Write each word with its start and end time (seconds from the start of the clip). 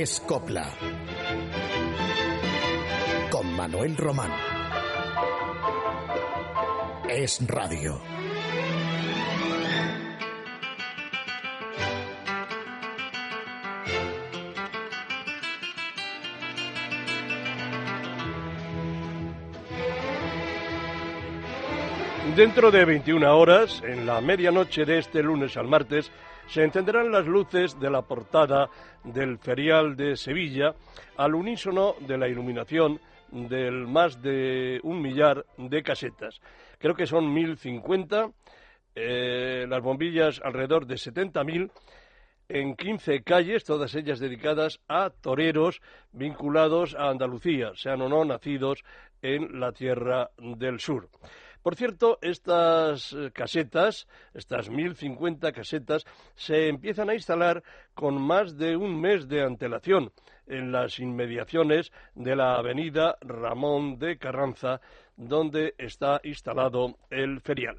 Es 0.00 0.20
Copla. 0.20 0.64
Con 3.32 3.52
Manuel 3.56 3.96
Román. 3.96 4.30
Es 7.08 7.44
Radio. 7.48 8.00
Dentro 22.36 22.70
de 22.70 22.84
21 22.84 23.36
horas, 23.36 23.82
en 23.84 24.06
la 24.06 24.20
medianoche 24.20 24.84
de 24.84 25.00
este 25.00 25.24
lunes 25.24 25.56
al 25.56 25.66
martes, 25.66 26.12
se 26.48 26.64
encenderán 26.64 27.12
las 27.12 27.26
luces 27.26 27.78
de 27.78 27.90
la 27.90 28.02
portada 28.02 28.68
del 29.04 29.38
ferial 29.38 29.96
de 29.96 30.16
Sevilla 30.16 30.74
al 31.16 31.34
unísono 31.34 31.94
de 32.00 32.16
la 32.16 32.28
iluminación 32.28 33.00
del 33.30 33.86
más 33.86 34.20
de 34.22 34.80
un 34.82 35.02
millar 35.02 35.44
de 35.58 35.82
casetas. 35.82 36.40
Creo 36.78 36.94
que 36.94 37.06
son 37.06 37.34
1.050, 37.34 38.32
eh, 38.94 39.66
las 39.68 39.82
bombillas 39.82 40.40
alrededor 40.42 40.86
de 40.86 40.94
70.000 40.94 41.70
en 42.48 42.76
15 42.76 43.22
calles, 43.22 43.64
todas 43.64 43.94
ellas 43.94 44.18
dedicadas 44.18 44.80
a 44.88 45.10
toreros 45.10 45.82
vinculados 46.12 46.94
a 46.94 47.10
Andalucía, 47.10 47.72
sean 47.74 48.00
o 48.00 48.08
no 48.08 48.24
nacidos 48.24 48.84
en 49.20 49.60
la 49.60 49.72
Tierra 49.72 50.30
del 50.38 50.80
Sur. 50.80 51.10
Por 51.68 51.76
cierto, 51.76 52.18
estas 52.22 53.12
eh, 53.12 53.30
casetas, 53.30 54.08
estas 54.32 54.70
1050 54.70 55.52
casetas, 55.52 56.06
se 56.34 56.66
empiezan 56.68 57.10
a 57.10 57.14
instalar 57.14 57.62
con 57.92 58.18
más 58.18 58.56
de 58.56 58.74
un 58.74 58.98
mes 58.98 59.28
de 59.28 59.42
antelación 59.42 60.10
en 60.46 60.72
las 60.72 60.98
inmediaciones 60.98 61.92
de 62.14 62.36
la 62.36 62.54
avenida 62.54 63.18
Ramón 63.20 63.98
de 63.98 64.16
Carranza, 64.16 64.80
donde 65.14 65.74
está 65.76 66.22
instalado 66.24 66.96
el 67.10 67.42
ferial. 67.42 67.76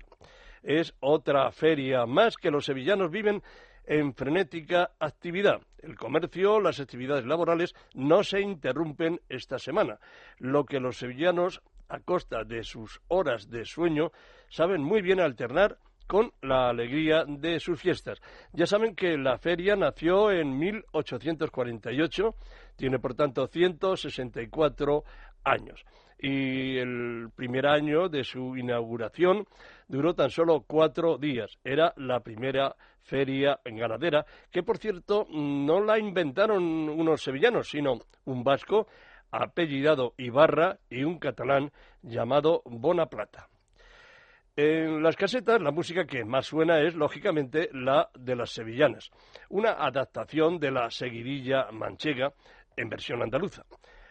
Es 0.61 0.94
otra 0.99 1.52
feria 1.52 2.05
más 2.05 2.38
que 2.38 2.52
los 2.52 2.66
sevillanos 2.66 3.09
viven 3.09 3.42
en 3.88 4.14
frenética 4.14 4.92
actividad. 4.99 5.61
El 5.80 5.97
comercio, 5.97 6.59
las 6.59 6.80
actividades 6.80 7.25
laborales 7.25 7.73
no 7.95 8.23
se 8.23 8.39
interrumpen 8.39 9.19
esta 9.30 9.58
semana, 9.58 9.97
lo 10.38 10.66
que 10.66 10.80
los 10.80 10.97
sevillanos 10.97 11.64
a 11.90 12.00
costa 12.00 12.44
de 12.44 12.64
sus 12.64 13.02
horas 13.08 13.50
de 13.50 13.66
sueño, 13.66 14.12
saben 14.50 14.82
muy 14.82 15.02
bien 15.02 15.20
alternar 15.20 15.78
con 16.09 16.32
la 16.42 16.70
alegría 16.70 17.23
de 17.28 17.59
sus 17.59 17.80
fiestas. 17.80 18.20
Ya 18.52 18.66
saben 18.66 18.95
que 18.95 19.16
la 19.16 19.38
feria 19.38 19.76
nació 19.76 20.32
en 20.32 20.58
1848, 20.58 22.36
tiene 22.76 22.98
por 22.98 23.14
tanto 23.14 23.45
164 23.45 25.04
años. 25.44 25.86
Y 26.17 26.78
el 26.78 27.30
primer 27.36 27.67
año 27.67 28.10
de 28.10 28.23
su 28.23 28.58
inauguración 28.58 29.45
duró 29.88 30.16
tan 30.16 30.32
solo 30.32 30.66
cuatro 30.67 31.17
días. 31.17 31.60
Era 31.64 31.94
la 31.95 32.22
primera 32.22 32.76
feria 33.02 33.60
ganadera, 33.64 34.26
que 34.52 34.64
por 34.64 34.80
cierto 34.80 35.28
no 35.30 35.80
la 35.80 36.00
inventaron 36.00 36.90
unos 36.90 37.22
sevillanos, 37.22 37.70
sino 37.70 38.00
un 38.26 38.44
vasco 38.44 38.88
apellidado 39.31 40.13
Ibarra 40.17 40.80
y 40.89 41.03
un 41.03 41.19
catalán 41.19 41.72
llamado 42.02 42.61
Bonaplata. 42.66 43.47
En 44.55 45.02
las 45.02 45.16
casetas 45.16 45.61
la 45.61 45.71
música 45.71 46.05
que 46.05 46.25
más 46.25 46.47
suena 46.47 46.81
es, 46.81 46.94
lógicamente, 46.94 47.69
la 47.71 48.09
de 48.13 48.36
las 48.36 48.49
sevillanas, 48.49 49.09
una 49.49 49.71
adaptación 49.71 50.59
de 50.59 50.71
la 50.71 50.91
seguidilla 50.91 51.71
manchega 51.71 52.33
en 52.75 52.89
versión 52.89 53.21
andaluza, 53.21 53.64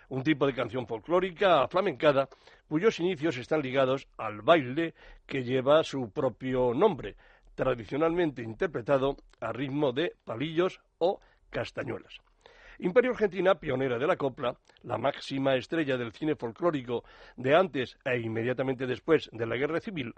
un 0.08 0.22
tipo 0.22 0.46
de 0.46 0.54
canción 0.54 0.86
folclórica 0.86 1.68
flamencada 1.68 2.28
cuyos 2.66 2.98
inicios 3.00 3.36
están 3.36 3.60
ligados 3.60 4.08
al 4.16 4.40
baile 4.40 4.94
que 5.26 5.42
lleva 5.42 5.82
su 5.84 6.10
propio 6.12 6.72
nombre, 6.72 7.16
tradicionalmente 7.54 8.42
interpretado 8.42 9.16
a 9.40 9.52
ritmo 9.52 9.92
de 9.92 10.14
palillos 10.24 10.80
o 10.98 11.20
castañuelas. 11.50 12.20
Imperio 12.80 13.10
Argentina, 13.10 13.56
pionera 13.56 13.98
de 13.98 14.06
la 14.06 14.16
copla, 14.16 14.56
la 14.82 14.98
máxima 14.98 15.56
estrella 15.56 15.96
del 15.96 16.12
cine 16.12 16.36
folclórico 16.36 17.02
de 17.36 17.56
antes 17.56 17.98
e 18.04 18.18
inmediatamente 18.18 18.86
después 18.86 19.28
de 19.32 19.46
la 19.46 19.56
Guerra 19.56 19.80
Civil, 19.80 20.14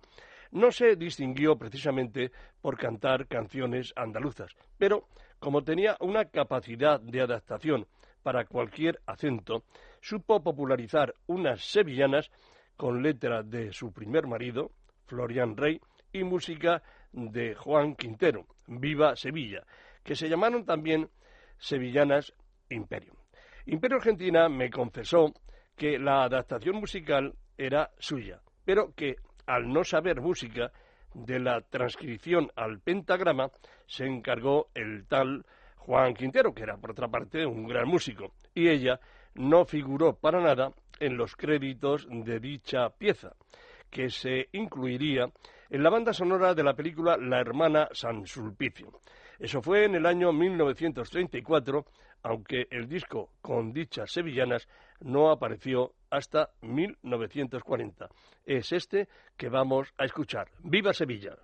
no 0.51 0.71
se 0.71 0.97
distinguió 0.97 1.57
precisamente 1.57 2.33
por 2.61 2.77
cantar 2.77 3.27
canciones 3.29 3.95
andaluzas, 3.97 4.55
pero 4.77 5.09
como 5.39 5.65
tenía 5.65 5.97
una 6.01 6.27
capacidad 6.27 7.01
de 7.01 7.23
adaptación 7.23 7.87
para 8.23 8.45
cualquier 8.45 9.01
acento, 9.07 9.65
supo 10.03 10.43
popularizar 10.43 11.15
unas 11.27 11.63
sevillanas 11.65 12.31
con 12.77 13.03
letra 13.03 13.43
de 13.43 13.73
su 13.73 13.93
primer 13.93 14.27
marido, 14.27 14.73
Florian 15.07 15.57
Rey, 15.57 15.81
y 16.13 16.25
música 16.25 16.83
de 17.13 17.55
Juan 17.55 17.95
Quintero, 17.95 18.47
Viva 18.67 19.17
Sevilla, 19.17 19.65
que 20.03 20.15
se 20.15 20.29
llamaron 20.29 20.65
también 20.67 21.09
sevillanas 21.59 22.35
Imperio. 22.71 23.15
Imperio 23.67 23.99
Argentina 23.99 24.49
me 24.49 24.71
confesó 24.71 25.33
que 25.77 25.99
la 25.99 26.25
adaptación 26.25 26.77
musical 26.77 27.35
era 27.57 27.91
suya, 27.99 28.41
pero 28.65 28.93
que 28.95 29.17
al 29.47 29.69
no 29.69 29.85
saber 29.85 30.21
música 30.21 30.73
de 31.15 31.41
la 31.41 31.61
transcripción 31.61 32.51
al 32.57 32.81
pentagrama 32.81 33.51
se 33.87 34.07
encargó 34.07 34.69
el 34.75 35.07
tal 35.07 35.45
Juan 35.77 36.15
Quintero, 36.15 36.55
que 36.55 36.63
era 36.63 36.77
por 36.77 36.93
otra 36.93 37.09
parte 37.09 37.45
un 37.45 37.67
gran 37.67 37.89
músico, 37.89 38.33
y 38.55 38.69
ella 38.69 39.01
no 39.35 39.65
figuró 39.65 40.15
para 40.15 40.41
nada 40.41 40.73
en 40.99 41.17
los 41.17 41.35
créditos 41.35 42.07
de 42.11 42.39
dicha 42.39 42.91
pieza, 42.91 43.35
que 43.91 44.11
se 44.11 44.49
incluiría 44.53 45.29
en 45.69 45.83
la 45.83 45.91
banda 45.91 46.13
sonora 46.13 46.55
de 46.55 46.63
la 46.63 46.75
película 46.75 47.17
La 47.17 47.41
hermana 47.41 47.89
San 47.93 48.27
Sulpicio. 48.27 49.01
Eso 49.39 49.63
fue 49.63 49.85
en 49.85 49.95
el 49.95 50.07
año 50.07 50.33
1934 50.33 51.87
aunque 52.23 52.67
el 52.71 52.89
disco 52.89 53.31
con 53.41 53.73
dichas 53.73 54.11
sevillanas 54.13 54.69
no 55.01 55.31
apareció 55.31 55.93
hasta 56.11 56.51
1940. 56.63 58.09
Es 58.45 58.73
este 58.73 59.09
que 59.37 59.49
vamos 59.49 59.89
a 59.99 60.05
escuchar. 60.05 60.49
¡Viva 60.63 60.93
Sevilla! 60.93 61.37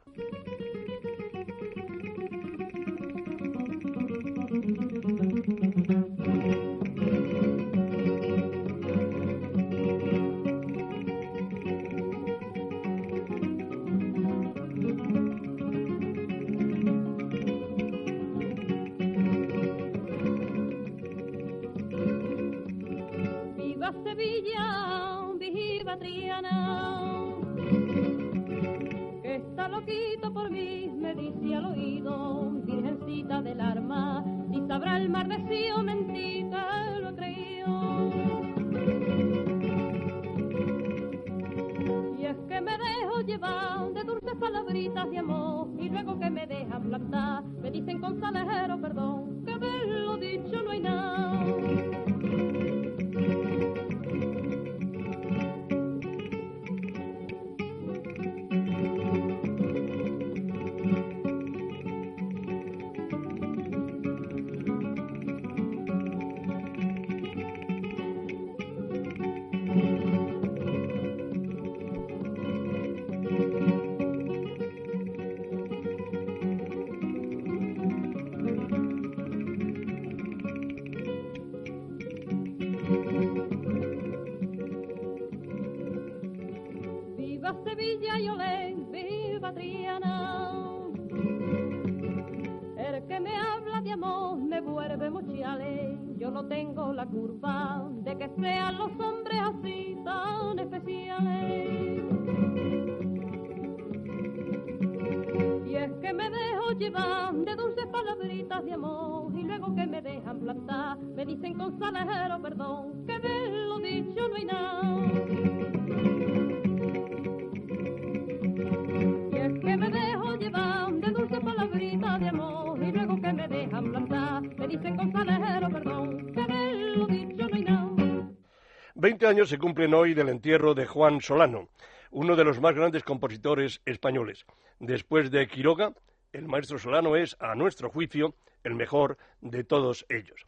Veinte 128.98 129.26
años 129.26 129.50
se 129.50 129.58
cumplen 129.58 129.92
hoy 129.92 130.14
del 130.14 130.30
entierro 130.30 130.72
de 130.72 130.86
Juan 130.86 131.20
Solano, 131.20 131.68
uno 132.12 132.34
de 132.34 132.44
los 132.44 132.62
más 132.62 132.74
grandes 132.74 133.02
compositores 133.02 133.82
españoles. 133.84 134.46
Después 134.80 135.30
de 135.30 135.46
Quiroga, 135.48 135.92
el 136.32 136.48
maestro 136.48 136.78
Solano 136.78 137.14
es, 137.14 137.36
a 137.38 137.54
nuestro 137.54 137.90
juicio, 137.90 138.34
el 138.64 138.74
mejor 138.74 139.18
de 139.42 139.64
todos 139.64 140.06
ellos. 140.08 140.46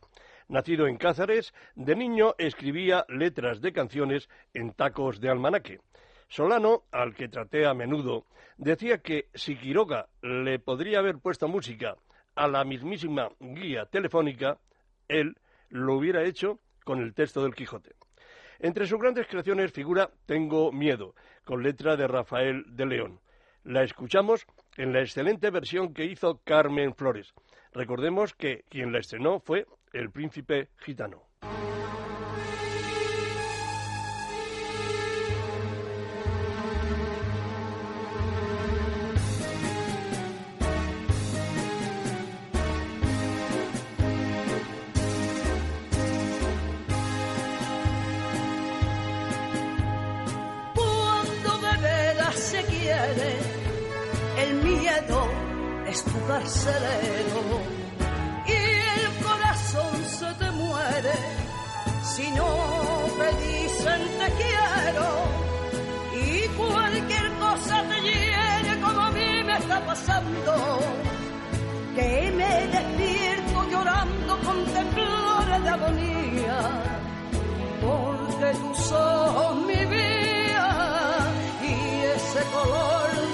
Nacido 0.49 0.87
en 0.87 0.97
Cáceres, 0.97 1.53
de 1.75 1.95
niño 1.95 2.37
escribía 2.39 3.05
letras 3.11 3.61
de 3.61 3.75
canciones 3.75 4.31
en 4.55 4.73
tacos 4.73 5.21
de 5.21 5.29
almanaque. 5.29 5.81
Solano, 6.29 6.85
al 6.91 7.15
que 7.15 7.29
traté 7.29 7.67
a 7.67 7.75
menudo, 7.75 8.25
decía 8.57 9.03
que 9.03 9.29
si 9.35 9.57
Quiroga 9.57 10.09
le 10.23 10.59
podría 10.59 11.01
haber 11.01 11.19
puesto 11.19 11.49
música 11.49 11.97
a 12.35 12.49
la 12.49 12.65
mismísima 12.65 13.29
guía 13.41 13.85
telefónica, 13.85 14.57
él 15.07 15.37
lo 15.69 15.97
hubiera 15.97 16.25
hecho 16.25 16.61
con 16.83 17.03
el 17.03 17.13
texto 17.13 17.43
del 17.43 17.55
Quijote. 17.55 17.95
Entre 18.61 18.87
sus 18.87 18.99
grandes 18.99 19.27
creaciones 19.29 19.73
figura 19.73 20.11
Tengo 20.27 20.73
miedo, 20.73 21.15
con 21.45 21.63
letra 21.63 21.97
de 21.97 22.09
Rafael 22.09 22.65
de 22.67 22.87
León. 22.87 23.21
La 23.63 23.85
escuchamos 23.85 24.47
en 24.77 24.93
la 24.93 25.01
excelente 25.01 25.51
versión 25.51 25.95
que 25.95 26.05
hizo 26.05 26.41
Carmen 26.43 26.95
Flores. 26.95 27.33
Recordemos 27.73 28.35
que 28.35 28.65
quien 28.69 28.93
la 28.93 28.99
estrenó 28.99 29.39
fue 29.41 29.67
el 29.93 30.11
príncipe 30.11 30.69
gitano. 30.79 31.23
Tu 56.05 56.27
carcelero 56.27 57.41
y 58.47 58.53
el 58.53 59.25
corazón 59.25 60.05
se 60.07 60.35
te 60.35 60.51
muere. 60.51 61.15
Si 62.03 62.31
no 62.31 62.49
te 63.19 63.29
dicen 63.47 64.03
te 64.21 64.29
quiero 64.41 65.09
y 66.25 66.49
cualquier 66.57 67.33
cosa 67.39 67.83
te 67.89 68.01
hiere 68.01 68.81
como 68.81 69.01
a 69.01 69.11
mí 69.11 69.43
me 69.45 69.57
está 69.59 69.87
pasando 69.87 70.79
que 71.95 72.33
me 72.37 72.67
despierto 72.75 73.71
llorando 73.71 74.39
con 74.45 74.65
temblores 74.67 75.63
de 75.63 75.69
agonía 75.69 76.59
porque 77.81 78.59
tus 78.59 78.93
ojos 78.93 79.57
mi 79.67 79.85
vida 79.87 81.27
y 81.63 82.05
ese 82.17 82.43
color 82.53 83.28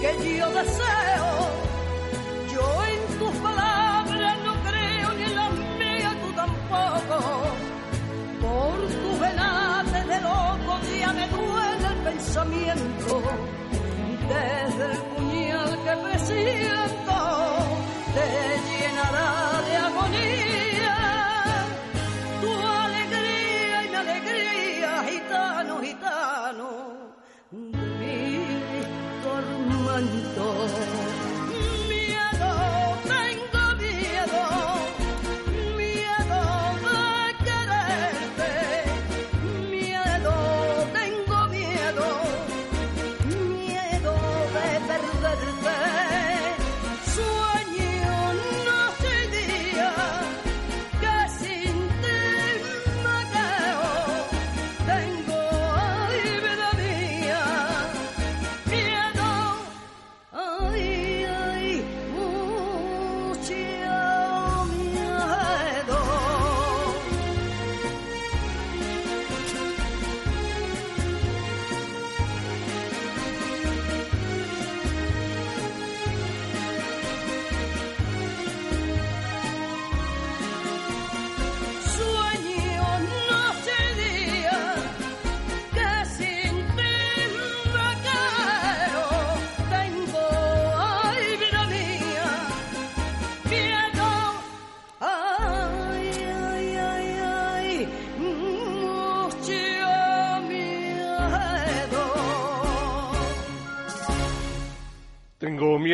que 0.00 0.38
yo 0.38 0.48
deseo. 0.50 1.30
Yo 2.52 2.84
en 2.92 3.18
tus 3.18 3.34
palabras 3.38 4.36
no 4.44 4.54
creo 4.68 5.12
ni 5.14 5.22
en 5.24 5.36
las 5.36 5.52
mías 5.78 6.14
tú 6.22 6.32
tampoco. 6.42 7.18
Por 8.40 8.76
tu 9.02 9.18
velate 9.20 10.04
de 10.12 10.20
loco 10.20 10.72
ya 11.00 11.12
me 11.12 11.28
duele 11.28 11.86
el 11.92 11.98
pensamiento 12.04 13.22
desde 14.28 14.84
el 14.92 14.98
puñal 15.12 15.70
que 15.84 15.94
presiento 16.06 17.16
te 18.14 18.26
llenará 18.68 19.62
de 19.66 19.76
agonía 19.76 20.47
world. 30.58 30.97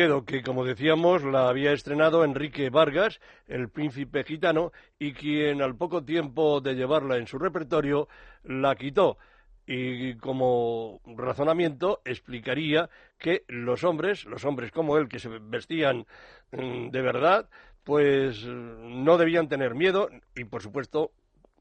Que, 0.05 0.43
como 0.43 0.63
decíamos, 0.65 1.23
la 1.23 1.49
había 1.49 1.71
estrenado 1.71 2.23
Enrique 2.23 2.69
Vargas, 2.69 3.19
el 3.47 3.69
príncipe 3.69 4.23
gitano, 4.23 4.71
y 4.99 5.13
quien 5.13 5.63
al 5.63 5.75
poco 5.75 6.05
tiempo 6.05 6.61
de 6.61 6.75
llevarla 6.75 7.17
en 7.17 7.25
su 7.25 7.39
repertorio 7.39 8.07
la 8.43 8.75
quitó. 8.75 9.17
Y 9.65 10.15
como 10.17 11.01
razonamiento 11.07 12.01
explicaría 12.05 12.87
que 13.17 13.45
los 13.47 13.83
hombres, 13.83 14.25
los 14.25 14.45
hombres 14.45 14.71
como 14.71 14.95
él, 14.99 15.09
que 15.09 15.17
se 15.17 15.29
vestían 15.29 16.05
mm, 16.51 16.89
de 16.91 17.01
verdad, 17.01 17.49
pues 17.83 18.45
no 18.45 19.17
debían 19.17 19.49
tener 19.49 19.73
miedo 19.73 20.09
y, 20.35 20.43
por 20.43 20.61
supuesto, 20.61 21.13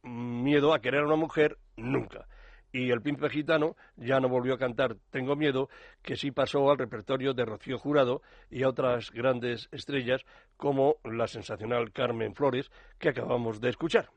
miedo 0.03 0.75
a 0.75 0.83
querer 0.83 1.01
a 1.01 1.07
una 1.07 1.17
mujer 1.17 1.57
nunca 1.79 2.27
y 2.75 2.91
el 2.91 3.01
príncipe 3.01 3.31
gitano 3.31 3.77
ya 3.97 4.19
no 4.19 4.29
volvió 4.29 4.55
a 4.55 4.59
cantar 4.59 4.97
Tengo 5.11 5.37
miedo, 5.37 5.69
que 6.03 6.17
sí 6.17 6.33
pasó 6.33 6.71
al 6.71 6.79
repertorio 6.79 7.33
de 7.33 7.45
Rocío 7.45 7.79
Jurado 7.79 8.21
y 8.51 8.65
a 8.65 8.69
otras 8.69 9.13
grandes 9.13 9.69
estrellas 9.71 10.23
como 10.57 10.97
la 11.05 11.29
sensacional 11.29 11.93
Carmen 11.93 12.35
Flores 12.35 12.73
que 12.99 13.11
acabamos 13.11 13.61
de 13.61 13.71
escuchar. 13.71 14.11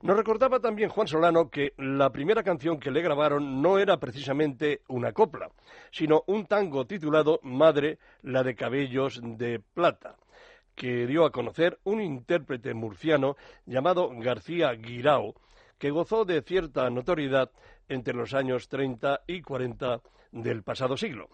Nos 0.00 0.16
recordaba 0.16 0.60
también 0.60 0.90
Juan 0.90 1.08
Solano 1.08 1.50
que 1.50 1.74
la 1.76 2.10
primera 2.10 2.44
canción 2.44 2.78
que 2.78 2.92
le 2.92 3.02
grabaron 3.02 3.60
no 3.60 3.78
era 3.78 3.98
precisamente 3.98 4.82
una 4.86 5.12
copla, 5.12 5.50
sino 5.90 6.22
un 6.28 6.46
tango 6.46 6.86
titulado 6.86 7.40
Madre, 7.42 7.98
la 8.22 8.44
de 8.44 8.54
cabellos 8.54 9.20
de 9.22 9.60
plata, 9.74 10.16
que 10.76 11.06
dio 11.08 11.24
a 11.24 11.32
conocer 11.32 11.80
un 11.82 12.00
intérprete 12.00 12.74
murciano 12.74 13.36
llamado 13.66 14.08
García 14.20 14.72
Guirao, 14.72 15.34
que 15.82 15.90
gozó 15.90 16.24
de 16.24 16.42
cierta 16.42 16.88
notoriedad 16.90 17.50
entre 17.88 18.14
los 18.14 18.34
años 18.34 18.68
30 18.68 19.22
y 19.26 19.42
40 19.42 20.00
del 20.32 20.62
pasado 20.62 20.96
siglo. 20.96 21.28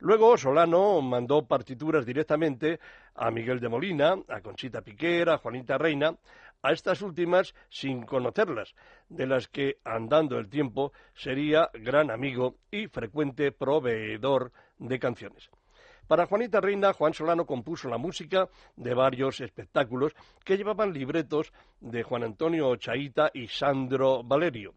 Luego 0.00 0.36
Solano 0.36 1.00
mandó 1.00 1.46
partituras 1.46 2.04
directamente 2.04 2.80
a 3.14 3.30
Miguel 3.30 3.60
de 3.60 3.68
Molina, 3.68 4.16
a 4.28 4.40
Conchita 4.40 4.82
Piquer, 4.82 5.30
a 5.30 5.38
Juanita 5.38 5.78
Reina, 5.78 6.16
a 6.62 6.72
estas 6.72 7.02
últimas 7.02 7.54
sin 7.68 8.04
conocerlas, 8.04 8.74
de 9.08 9.26
las 9.26 9.48
que, 9.48 9.78
andando 9.84 10.38
el 10.38 10.48
tiempo, 10.48 10.92
sería 11.14 11.70
gran 11.74 12.10
amigo 12.10 12.56
y 12.70 12.88
frecuente 12.88 13.52
proveedor 13.52 14.52
de 14.78 14.98
canciones. 14.98 15.50
Para 16.06 16.26
Juanita 16.26 16.60
Reina, 16.60 16.92
Juan 16.92 17.14
Solano 17.14 17.46
compuso 17.46 17.88
la 17.88 17.96
música 17.96 18.48
de 18.76 18.92
varios 18.92 19.40
espectáculos 19.40 20.12
que 20.44 20.56
llevaban 20.56 20.92
libretos 20.92 21.52
de 21.80 22.02
Juan 22.02 22.24
Antonio 22.24 22.76
Chaita 22.76 23.30
y 23.32 23.48
Sandro 23.48 24.22
Valerio. 24.22 24.74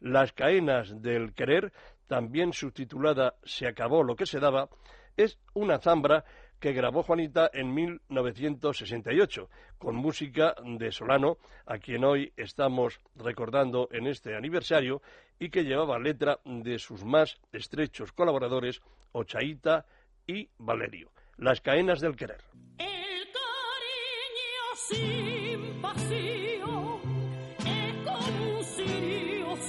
Las 0.00 0.32
caenas 0.32 1.00
del 1.02 1.32
querer, 1.34 1.72
también 2.06 2.52
subtitulada 2.52 3.34
Se 3.44 3.66
acabó 3.66 4.02
lo 4.02 4.16
que 4.16 4.26
se 4.26 4.40
daba, 4.40 4.68
es 5.16 5.38
una 5.54 5.78
zambra 5.78 6.24
que 6.60 6.72
grabó 6.72 7.02
Juanita 7.02 7.50
en 7.52 7.74
1968, 7.74 9.48
con 9.78 9.96
música 9.96 10.54
de 10.64 10.90
Solano, 10.90 11.36
a 11.66 11.78
quien 11.78 12.04
hoy 12.04 12.32
estamos 12.36 13.00
recordando 13.14 13.88
en 13.90 14.06
este 14.06 14.34
aniversario, 14.36 15.02
y 15.38 15.50
que 15.50 15.64
llevaba 15.64 15.98
letra 15.98 16.38
de 16.44 16.78
sus 16.78 17.04
más 17.04 17.38
estrechos 17.52 18.12
colaboradores, 18.12 18.80
Ochaíta 19.12 19.84
y 20.26 20.48
Valerio. 20.58 21.10
Las 21.36 21.60
caenas 21.60 22.00
del 22.00 22.16
querer. 22.16 22.40
El 22.78 23.28
cariño 23.32 24.74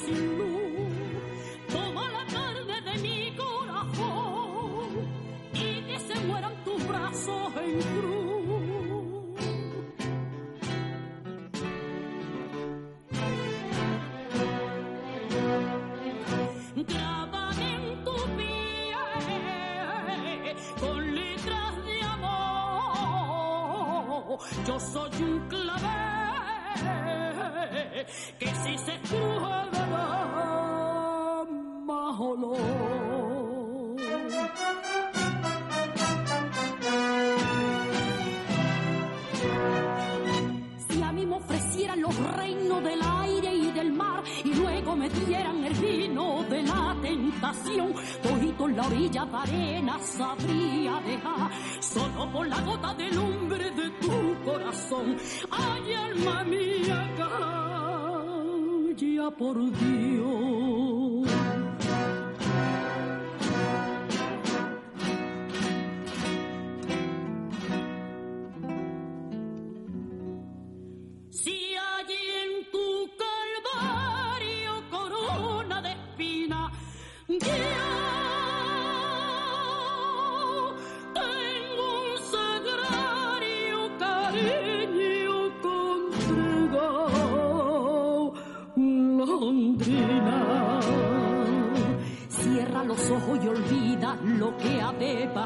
Toma 0.08 2.04
la 2.10 2.26
tarde 2.32 2.82
de 2.82 2.98
mi 3.02 3.36
corazón 3.36 4.90
y 5.54 5.82
que 5.82 6.00
se 6.00 6.16
mueran 6.26 6.64
tus 6.64 6.88
brazos 6.88 7.54
en 7.62 7.82
cruz. 7.82 8.38
Graba 16.88 17.52
en 17.60 18.04
tu 18.06 18.16
piel 18.38 18.96
con 20.80 21.16
letras 21.16 21.76
de 21.86 22.02
amor. 22.02 23.28
Yo 24.66 24.80
soy 24.80 25.12
un 25.22 25.40
clavel 25.50 27.17
que 28.40 28.48
si 28.48 28.78
se 28.78 29.00
cruje 29.08 29.56
le 29.72 29.84
da 29.94 31.46
más 31.86 32.20
olor. 32.20 32.58
Si 40.90 41.02
a 41.02 41.12
mí 41.12 41.26
me 41.26 41.36
ofrecieran 41.36 42.02
los 42.02 42.16
reinos 42.38 42.84
del 42.84 43.00
mar 43.00 43.17
y 44.88 44.90
luego 44.90 44.96
me 44.96 45.10
dieran 45.10 45.64
el 45.64 45.74
vino 45.74 46.44
de 46.50 46.64
la 46.64 46.96
tentación, 47.02 47.94
todito 48.24 48.70
en 48.70 48.78
la 48.78 48.88
orilla 48.88 49.26
de 49.26 49.38
arena 49.38 50.00
sabría 50.00 51.02
dejar, 51.02 51.52
solo 51.82 52.32
por 52.32 52.48
la 52.48 52.62
gota 52.62 52.94
de 52.94 53.12
lumbre 53.12 53.72
de 53.72 53.90
tu 54.02 54.36
corazón. 54.46 55.18
Ay, 55.52 55.94
alma 55.94 56.44
mía, 56.46 57.14
calla 58.96 59.32
por 59.32 59.58
Dios. 59.72 61.28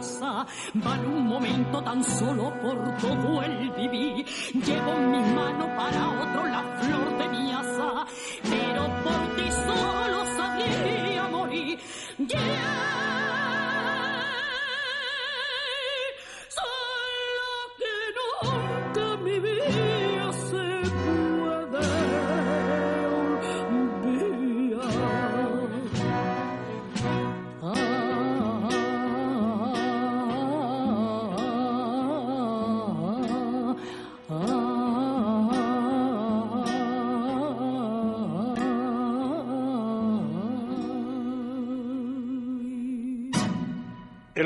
Pasar. 0.02 0.48
Vale 0.74 1.08
un 1.08 1.28
momento 1.28 1.82
tan 1.84 2.04
solo 2.04 2.52
por 2.62 2.98
todo 2.98 3.44
el 3.44 3.70
vivir. 3.72 4.26
Llevo 4.66 4.94
en 4.94 5.12
mis 5.12 5.28
manos 5.34 5.68
para 5.78 6.02
otro 6.24 6.51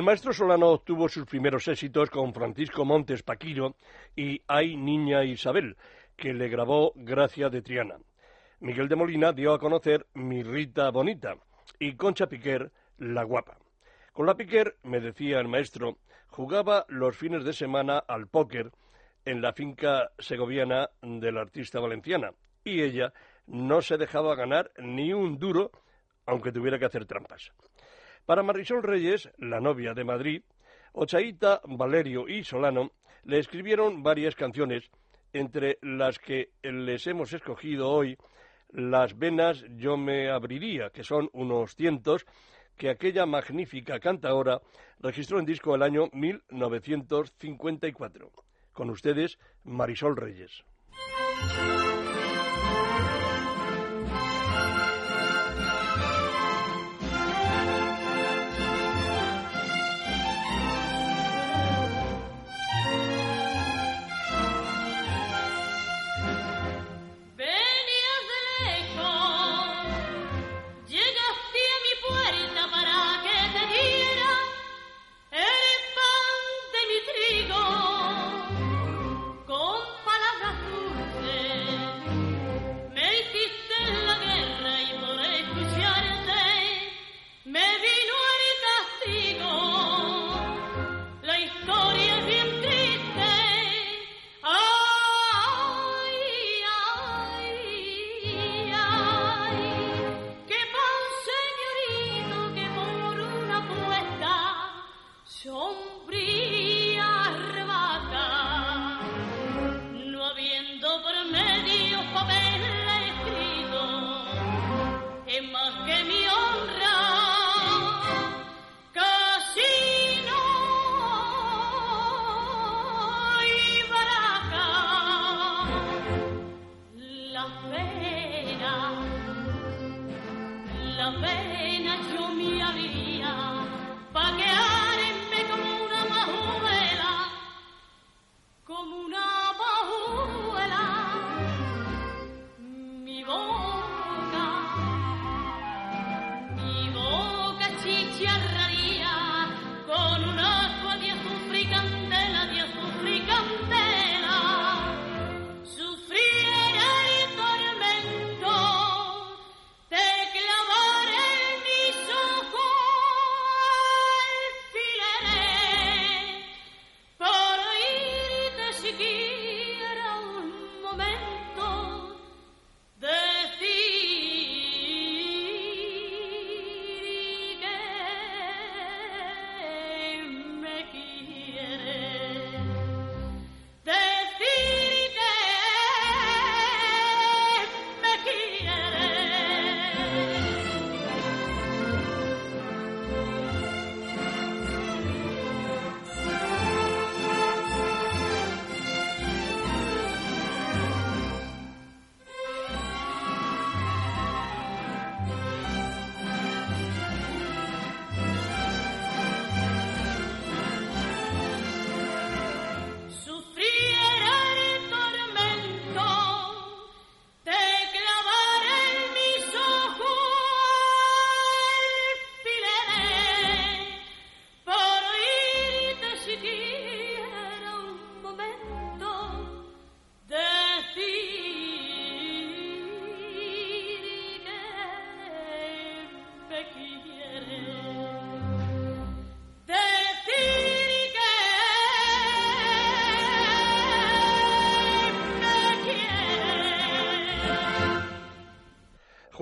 maestro 0.05 0.33
Solano 0.33 0.69
obtuvo 0.69 1.09
sus 1.09 1.25
primeros 1.25 1.67
éxitos 1.67 2.11
con 2.11 2.31
Francisco 2.31 2.85
Montes 2.85 3.23
Paquiro 3.23 3.75
y 4.15 4.39
Ay 4.47 4.77
Niña 4.77 5.23
Isabel, 5.23 5.77
que 6.15 6.31
le 6.31 6.47
grabó 6.47 6.93
Gracia 6.95 7.49
de 7.49 7.63
Triana. 7.63 7.95
Miguel 8.59 8.87
de 8.87 8.95
Molina 8.95 9.31
dio 9.31 9.51
a 9.51 9.59
conocer 9.59 10.05
Mi 10.13 10.43
Rita 10.43 10.91
Bonita 10.91 11.37
y 11.79 11.95
Concha 11.95 12.27
Piquer 12.27 12.71
La 12.99 13.23
Guapa. 13.23 13.57
Con 14.13 14.27
la 14.27 14.35
Piquer, 14.35 14.75
me 14.83 14.99
decía 14.99 15.39
el 15.39 15.47
maestro, 15.47 15.97
jugaba 16.27 16.85
los 16.87 17.17
fines 17.17 17.43
de 17.43 17.53
semana 17.53 17.97
al 17.97 18.27
póker 18.27 18.71
en 19.25 19.41
la 19.41 19.53
finca 19.53 20.11
segoviana 20.19 20.87
de 21.01 21.31
la 21.31 21.41
artista 21.41 21.79
valenciana 21.79 22.29
y 22.63 22.83
ella 22.83 23.11
no 23.47 23.81
se 23.81 23.97
dejaba 23.97 24.35
ganar 24.35 24.69
ni 24.77 25.13
un 25.13 25.39
duro 25.39 25.71
aunque 26.27 26.51
tuviera 26.51 26.77
que 26.77 26.85
hacer 26.85 27.05
trampas. 27.07 27.51
Para 28.25 28.41
Marisol 28.41 28.81
Reyes, 28.81 29.29
la 29.37 29.59
novia 29.59 29.93
de 29.93 30.03
Madrid, 30.03 30.41
Ochaíta, 30.93 31.61
Valerio 31.67 32.27
y 32.27 32.43
Solano 32.43 32.91
le 33.23 33.37
escribieron 33.37 34.01
varias 34.01 34.33
canciones, 34.35 34.89
entre 35.31 35.77
las 35.81 36.17
que 36.17 36.49
les 36.63 37.05
hemos 37.07 37.33
escogido 37.33 37.89
hoy 37.89 38.17
Las 38.69 39.15
venas 39.17 39.63
yo 39.77 39.95
me 39.95 40.31
abriría, 40.31 40.89
que 40.89 41.03
son 41.03 41.29
unos 41.33 41.75
cientos 41.75 42.25
que 42.75 42.89
aquella 42.89 43.27
magnífica 43.27 43.99
cantaora 43.99 44.59
registró 44.99 45.39
en 45.39 45.45
disco 45.45 45.75
el 45.75 45.83
año 45.83 46.09
1954. 46.11 48.31
Con 48.73 48.89
ustedes, 48.89 49.37
Marisol 49.63 50.17
Reyes. 50.17 50.65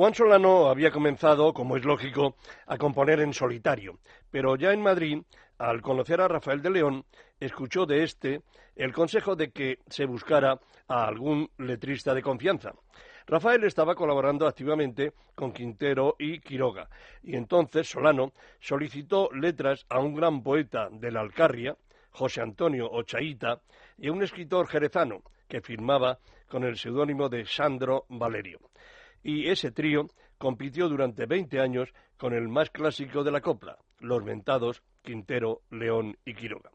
Juan 0.03 0.15
Solano 0.15 0.67
había 0.67 0.91
comenzado, 0.91 1.53
como 1.53 1.77
es 1.77 1.85
lógico, 1.85 2.35
a 2.67 2.77
componer 2.77 3.21
en 3.21 3.33
solitario, 3.33 3.99
pero 4.29 4.57
ya 4.57 4.73
en 4.73 4.81
Madrid, 4.81 5.21
al 5.57 5.81
conocer 5.81 6.19
a 6.19 6.27
Rafael 6.27 6.61
de 6.61 6.71
León, 6.71 7.05
escuchó 7.39 7.85
de 7.85 8.03
éste 8.03 8.41
el 8.75 8.91
consejo 8.91 9.37
de 9.37 9.51
que 9.51 9.79
se 9.87 10.03
buscara 10.03 10.59
a 10.89 11.05
algún 11.07 11.49
letrista 11.57 12.13
de 12.13 12.21
confianza. 12.21 12.73
Rafael 13.27 13.63
estaba 13.63 13.95
colaborando 13.95 14.45
activamente 14.45 15.13
con 15.35 15.53
Quintero 15.53 16.17
y 16.19 16.41
Quiroga, 16.41 16.89
y 17.21 17.37
entonces 17.37 17.89
Solano 17.89 18.33
solicitó 18.59 19.29
letras 19.31 19.85
a 19.87 19.99
un 19.99 20.15
gran 20.15 20.43
poeta 20.43 20.89
de 20.91 21.11
la 21.11 21.21
Alcarria, 21.21 21.77
José 22.11 22.41
Antonio 22.41 22.91
Ochaíta, 22.91 23.61
y 23.97 24.09
a 24.09 24.11
un 24.11 24.21
escritor 24.21 24.67
jerezano 24.67 25.23
que 25.47 25.61
firmaba 25.61 26.19
con 26.49 26.65
el 26.65 26.77
seudónimo 26.77 27.29
de 27.29 27.45
Sandro 27.45 28.05
Valerio 28.09 28.59
y 29.23 29.49
ese 29.49 29.71
trío 29.71 30.07
compitió 30.37 30.89
durante 30.89 31.25
20 31.25 31.59
años 31.59 31.93
con 32.17 32.33
el 32.33 32.47
más 32.47 32.69
clásico 32.69 33.23
de 33.23 33.31
la 33.31 33.41
copla, 33.41 33.77
los 33.99 34.23
mentados 34.23 34.83
Quintero, 35.01 35.61
León 35.71 36.17
y 36.25 36.33
Quiroga. 36.33 36.71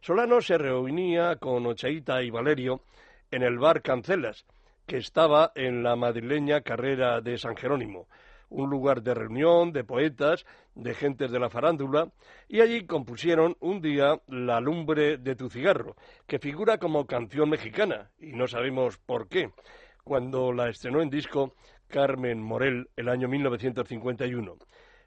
Solano 0.00 0.40
se 0.40 0.58
reunía 0.58 1.36
con 1.36 1.66
Ochaíta 1.66 2.22
y 2.22 2.30
Valerio 2.30 2.82
en 3.30 3.42
el 3.42 3.58
bar 3.58 3.82
Cancelas, 3.82 4.44
que 4.86 4.98
estaba 4.98 5.52
en 5.54 5.82
la 5.82 5.96
madrileña 5.96 6.60
carrera 6.60 7.20
de 7.20 7.38
San 7.38 7.56
Jerónimo, 7.56 8.06
un 8.48 8.70
lugar 8.70 9.02
de 9.02 9.14
reunión 9.14 9.72
de 9.72 9.82
poetas, 9.82 10.46
de 10.74 10.94
gentes 10.94 11.32
de 11.32 11.40
la 11.40 11.50
farándula, 11.50 12.12
y 12.48 12.60
allí 12.60 12.86
compusieron 12.86 13.56
un 13.60 13.80
día 13.80 14.20
La 14.28 14.60
lumbre 14.60 15.16
de 15.18 15.34
tu 15.34 15.50
cigarro, 15.50 15.96
que 16.26 16.38
figura 16.38 16.78
como 16.78 17.06
canción 17.06 17.50
mexicana, 17.50 18.10
y 18.18 18.32
no 18.32 18.46
sabemos 18.46 18.98
por 18.98 19.28
qué. 19.28 19.50
Cuando 20.04 20.52
la 20.52 20.68
estrenó 20.68 21.02
en 21.02 21.10
disco, 21.10 21.54
Carmen 21.88 22.40
Morel 22.40 22.88
el 22.96 23.08
año 23.08 23.28
1951. 23.28 24.56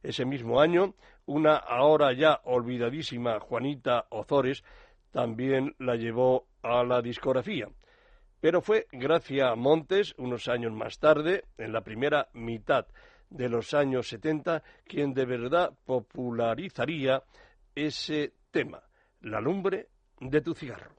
Ese 0.02 0.26
mismo 0.26 0.62
año, 0.62 0.96
una 1.26 1.56
ahora 1.56 2.14
ya 2.14 2.42
olvidadísima 2.46 3.40
Juanita 3.40 4.06
Ozores 4.10 4.64
también 5.12 5.76
la 5.80 5.96
llevó 5.96 6.48
a 6.62 6.84
la 6.84 7.02
discografía. 7.02 7.68
Pero 8.40 8.62
fue 8.62 8.88
Gracia 8.92 9.54
Montes, 9.56 10.16
unos 10.18 10.48
años 10.48 10.72
más 10.72 11.00
tarde, 11.00 11.44
en 11.58 11.74
la 11.74 11.82
primera 11.82 12.30
mitad 12.34 12.86
de 13.30 13.50
los 13.50 13.74
años 13.74 14.08
70, 14.08 14.64
quien 14.86 15.14
de 15.14 15.26
verdad 15.26 15.74
popularizaría 15.86 17.24
ese 17.76 18.34
tema, 18.52 18.82
la 19.22 19.42
lumbre 19.42 19.90
de 20.20 20.42
tu 20.42 20.54
cigarro. 20.54 20.99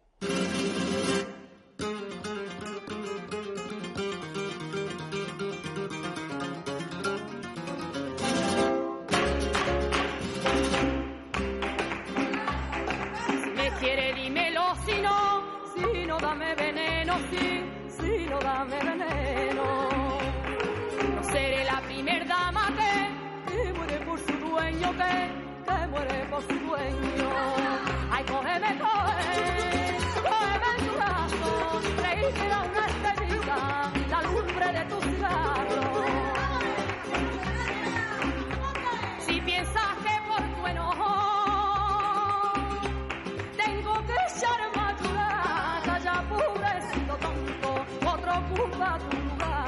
Ocupa 48.90 48.98
tu 49.10 49.16
lugar. 49.16 49.66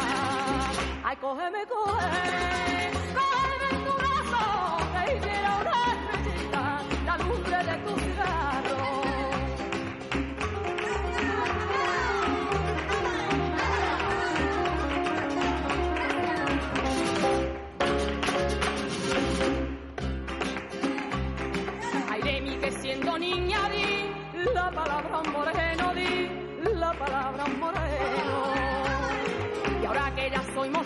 Ay, 1.04 1.16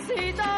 ya 0.08 0.36
soy 0.36 0.55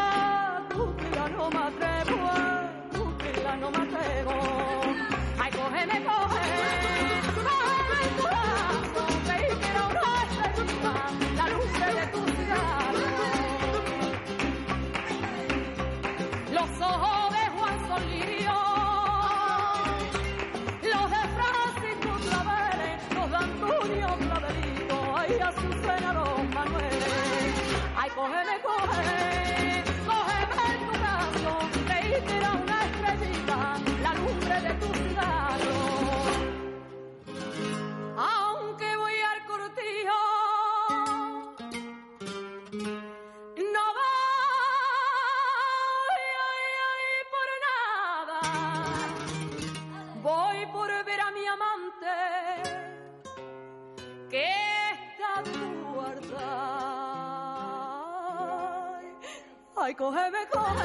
Ay, 59.81 59.95
cógeme, 59.95 60.39
cógeme, 60.51 60.83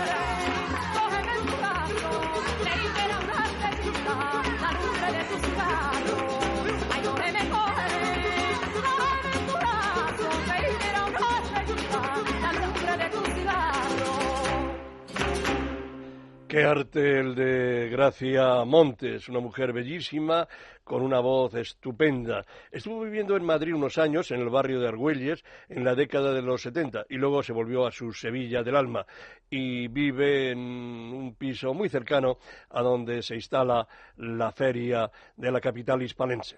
cógeme 0.95 1.33
tu 1.47 1.57
brazo. 1.57 2.11
Una 2.61 2.71
estrellita, 3.47 4.13
la 4.63 4.71
lumbre 4.73 5.13
de 5.13 5.25
tu 5.25 5.37
cigarro. 5.45 6.34
Qué 16.55 16.63
arte 16.63 17.19
el 17.19 17.35
de 17.35 17.89
Gracia 17.91 18.65
Montes, 18.65 19.29
una 19.29 19.41
mujer 19.41 19.73
bellísima 19.73 20.47
con 20.85 21.03
una 21.03 21.19
voz 21.19 21.53
estupenda. 21.57 22.47
Estuvo 22.71 23.01
viviendo 23.01 23.37
en 23.37 23.45
Madrid 23.45 23.75
unos 23.75 23.99
años, 23.99 24.31
en 24.31 24.41
el 24.41 24.51
barrio 24.51 24.79
de 24.79 24.87
Argüelles, 24.87 25.45
en 25.69 25.83
la 25.83 25.97
década 25.97 26.33
de 26.33 26.43
los 26.43 26.63
70, 26.63 27.07
y 27.09 27.17
luego 27.17 27.43
se 27.43 27.53
volvió 27.53 27.85
a 27.85 27.91
su 27.91 28.13
Sevilla 28.13 28.63
del 28.63 28.77
alma 28.77 29.05
y 29.51 29.89
vive 29.89 30.53
en 30.53 30.61
un 30.61 31.35
piso 31.35 31.75
muy 31.75 31.89
cercano 31.89 32.39
a 32.71 32.83
donde 32.83 33.21
se 33.23 33.35
instala 33.35 33.89
la 34.19 34.53
feria 34.53 35.11
de 35.37 35.51
la 35.51 35.61
capital 35.61 36.03
hispalense. 36.03 36.57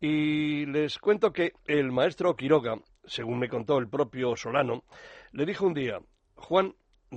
Y 0.00 0.66
les 0.66 0.98
cuento 0.98 1.32
que 1.32 1.54
el 1.64 1.90
maestro 1.92 2.36
Quiroga, 2.36 2.74
según 3.06 3.38
me 3.38 3.48
contó 3.48 3.78
el 3.78 3.88
propio 3.88 4.36
Solano, 4.36 4.84
le 5.32 5.46
dijo 5.46 5.66
un 5.66 5.72
día, 5.72 5.98
Juan, 6.34 6.74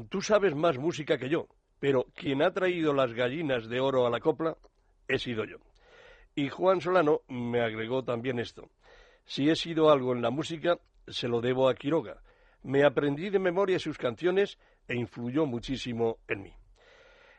tú 0.07 0.21
sabes 0.21 0.55
más 0.55 0.77
música 0.77 1.17
que 1.17 1.27
yo, 1.27 1.49
pero 1.85 2.07
quien 2.15 2.41
ha 2.41 2.49
traído 2.49 2.95
las 2.95 3.13
gallinas 3.13 3.69
de 3.69 3.79
oro 3.79 4.07
a 4.07 4.09
la 4.09 4.19
copla 4.19 4.57
he 5.07 5.19
sido 5.19 5.45
yo. 5.45 5.57
Y 6.33 6.49
Juan 6.49 6.81
Solano 6.81 7.21
me 7.27 7.61
agregó 7.61 8.03
también 8.03 8.39
esto. 8.39 8.71
Si 9.23 9.51
he 9.51 9.55
sido 9.55 9.91
algo 9.91 10.11
en 10.11 10.23
la 10.23 10.31
música, 10.31 10.79
se 11.05 11.27
lo 11.27 11.41
debo 11.41 11.69
a 11.69 11.75
Quiroga. 11.75 12.23
Me 12.63 12.83
aprendí 12.83 13.29
de 13.29 13.37
memoria 13.37 13.77
sus 13.77 13.99
canciones 13.99 14.57
e 14.87 14.95
influyó 14.95 15.45
muchísimo 15.45 16.17
en 16.27 16.41
mí. 16.41 16.53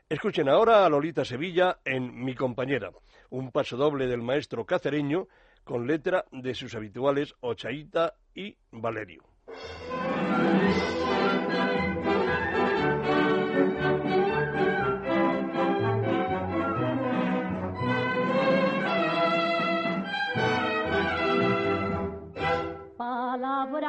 Escuchen 0.08 0.48
ahora 0.48 0.86
a 0.86 0.88
Lolita 0.88 1.24
Sevilla 1.24 1.80
en 1.84 2.14
Mi 2.24 2.36
compañera, 2.36 2.92
un 3.30 3.50
pasodoble 3.50 4.06
del 4.06 4.22
maestro 4.22 4.64
cacereño 4.64 5.26
con 5.64 5.88
letra 5.88 6.24
de 6.30 6.54
sus 6.54 6.76
habituales 6.76 7.34
Ochaíta 7.40 8.14
y 8.32 8.56
Valerio. 8.70 9.24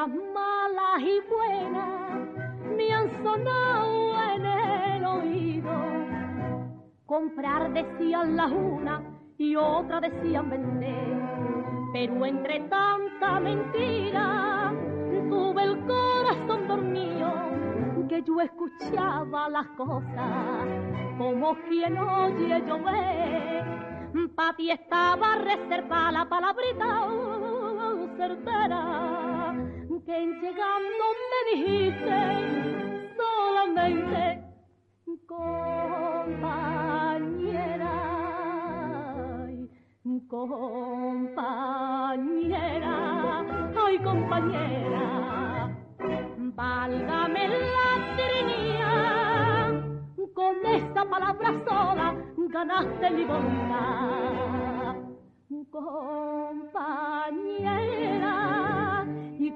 Malas 0.05 1.01
y 1.01 1.19
buenas 1.27 2.29
me 2.77 2.93
han 2.93 3.09
sonado 3.23 4.21
en 4.35 4.45
el 4.45 5.05
oído. 5.05 5.71
Comprar 7.07 7.73
decían 7.73 8.37
las 8.37 8.51
una 8.51 9.01
y 9.39 9.55
otra 9.55 9.99
decían 9.99 10.51
vender. 10.51 11.17
Pero 11.93 12.25
entre 12.27 12.59
tanta 12.69 13.39
mentira 13.39 14.71
tuve 15.29 15.63
el 15.63 15.79
corazón 15.87 16.67
dormido 16.67 17.33
que 18.07 18.21
yo 18.21 18.39
escuchaba 18.39 19.49
las 19.49 19.67
cosas 19.69 20.67
como 21.17 21.55
quien 21.67 21.97
oye 21.97 22.61
llover. 22.67 23.65
Pa' 24.35 24.53
ti 24.55 24.69
estaba 24.69 25.37
reservada 25.37 26.11
la 26.11 26.29
palabrita 26.29 27.07
uh, 27.07 28.15
certera 28.15 29.37
que 30.05 30.15
en 30.15 30.41
llegando 30.41 31.03
me 31.31 31.39
dijiste 31.51 32.17
solamente 33.17 34.21
compañera, 35.25 36.37
compañera, 40.27 41.35
ay 43.85 43.95
compañera, 43.99 45.05
válgame 46.37 47.43
la 47.47 47.89
tiranía, 48.15 48.91
con 50.33 50.55
esta 50.65 51.01
palabra 51.09 51.49
sola 51.67 52.07
ganaste 52.49 53.11
mi 53.11 53.23
voluntad. 53.25 54.95
Compañera, 55.69 56.67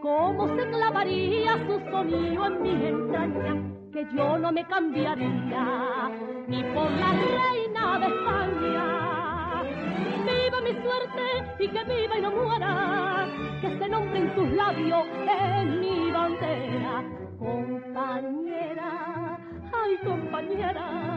cómo 0.01 0.47
se 0.55 0.67
clavaría 0.69 1.57
su 1.67 1.79
sonido 1.91 2.45
en 2.47 2.61
mi 2.61 2.87
entraña, 2.87 3.55
que 3.93 4.05
yo 4.15 4.37
no 4.37 4.51
me 4.51 4.65
cambiaría 4.65 6.09
ni 6.47 6.63
por 6.63 6.91
la 6.91 7.11
reina 7.11 7.99
de 7.99 8.07
España. 8.07 9.63
Viva 10.25 10.61
mi 10.61 10.71
suerte 10.81 11.53
y 11.59 11.67
que 11.67 11.83
viva 11.83 12.17
y 12.17 12.21
no 12.21 12.31
muera, 12.31 13.27
que 13.61 13.77
se 13.77 13.89
nombre 13.89 14.19
en 14.19 14.35
tus 14.35 14.49
labios 14.51 15.07
en 15.27 15.79
mi 15.79 16.11
bandera. 16.11 17.03
Compañera, 17.39 19.37
ay 19.71 19.97
compañera. 20.03 21.11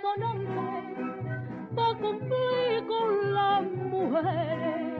Son 0.00 0.22
hombres 0.22 1.14
para 1.74 1.98
cumplir 1.98 2.86
con 2.86 3.34
las 3.34 3.62
mujeres. 3.62 4.92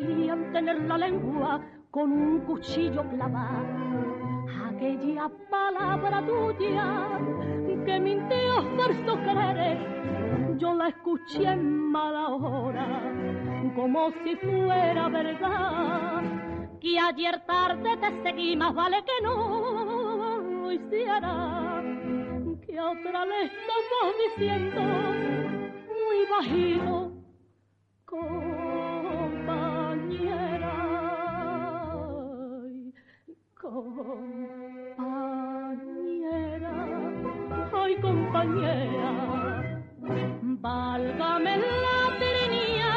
Debían 0.00 0.52
tener 0.52 0.80
la 0.82 0.98
lengua 0.98 1.60
con 1.90 2.12
un 2.12 2.40
cuchillo 2.40 3.02
clavado. 3.10 4.46
Aquella 4.68 5.30
palabra 5.50 6.24
tuya 6.26 7.18
que 7.84 8.00
mintió 8.00 8.76
por 8.76 9.24
querer, 9.24 10.58
yo 10.58 10.74
la 10.74 10.88
escuché 10.88 11.44
en 11.44 11.90
mala 11.90 12.28
hora, 12.28 13.02
como 13.74 14.10
si 14.24 14.36
fuera 14.36 15.08
verdad. 15.08 16.22
Que 16.80 16.98
ayer 16.98 17.44
tarde 17.46 17.96
te 17.96 18.22
seguí, 18.22 18.56
más 18.56 18.74
vale 18.74 19.04
que 19.04 19.24
no 19.24 20.40
lo 20.40 20.72
hiciera. 20.72 21.71
Que 22.72 22.80
otra 22.80 23.26
le 23.26 23.44
estamos 23.44 24.14
diciendo 24.24 24.80
muy 24.80 26.18
bajito, 26.30 27.12
compañera. 28.06 28.72
Compañera, 33.60 35.04
ay 37.74 37.92
compañera, 38.00 39.12
válgame 40.40 41.58
la 41.58 41.98
tiranía. 42.18 42.94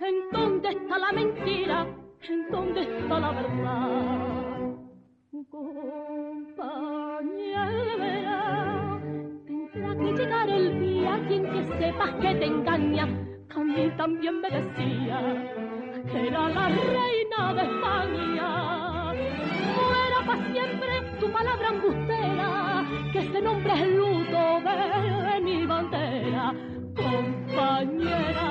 ¿En 0.00 0.16
dónde 0.30 0.68
está 0.68 0.98
la 0.98 1.12
mentira? 1.12 1.86
¿En 2.28 2.50
dónde 2.50 2.82
está 2.82 3.20
la 3.20 3.30
verdad? 3.30 4.76
Compañera, 5.48 7.07
sepas 11.78 12.14
que 12.20 12.34
te 12.34 12.46
engaña. 12.46 13.04
A 13.50 13.58
mí 13.60 13.90
también 13.96 14.40
me 14.40 14.50
decía 14.50 15.18
que 16.10 16.28
era 16.28 16.48
la 16.48 16.68
reina 16.68 17.54
de 17.54 17.62
España 17.62 18.68
para 20.28 20.52
siempre 20.52 21.18
tu 21.20 21.32
palabra 21.32 21.68
embustera, 21.68 22.84
que 23.12 23.18
ese 23.18 23.40
nombre 23.40 23.72
es 23.72 23.88
luto 23.88 24.60
de 24.60 25.40
mi 25.40 25.66
bandera, 25.66 26.52
compañera, 26.94 28.48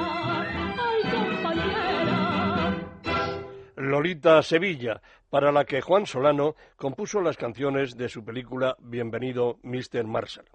ay 0.79 1.01
compañera. 1.11 2.73
Lolita 3.75 4.41
Sevilla, 4.41 5.01
para 5.29 5.51
la 5.51 5.65
que 5.65 5.81
Juan 5.81 6.07
Solano 6.07 6.55
compuso 6.77 7.21
las 7.21 7.37
canciones 7.37 7.95
de 7.95 8.09
su 8.09 8.25
película 8.25 8.75
Bienvenido, 8.79 9.59
Mr. 9.61 10.05
Marshall. 10.05 10.45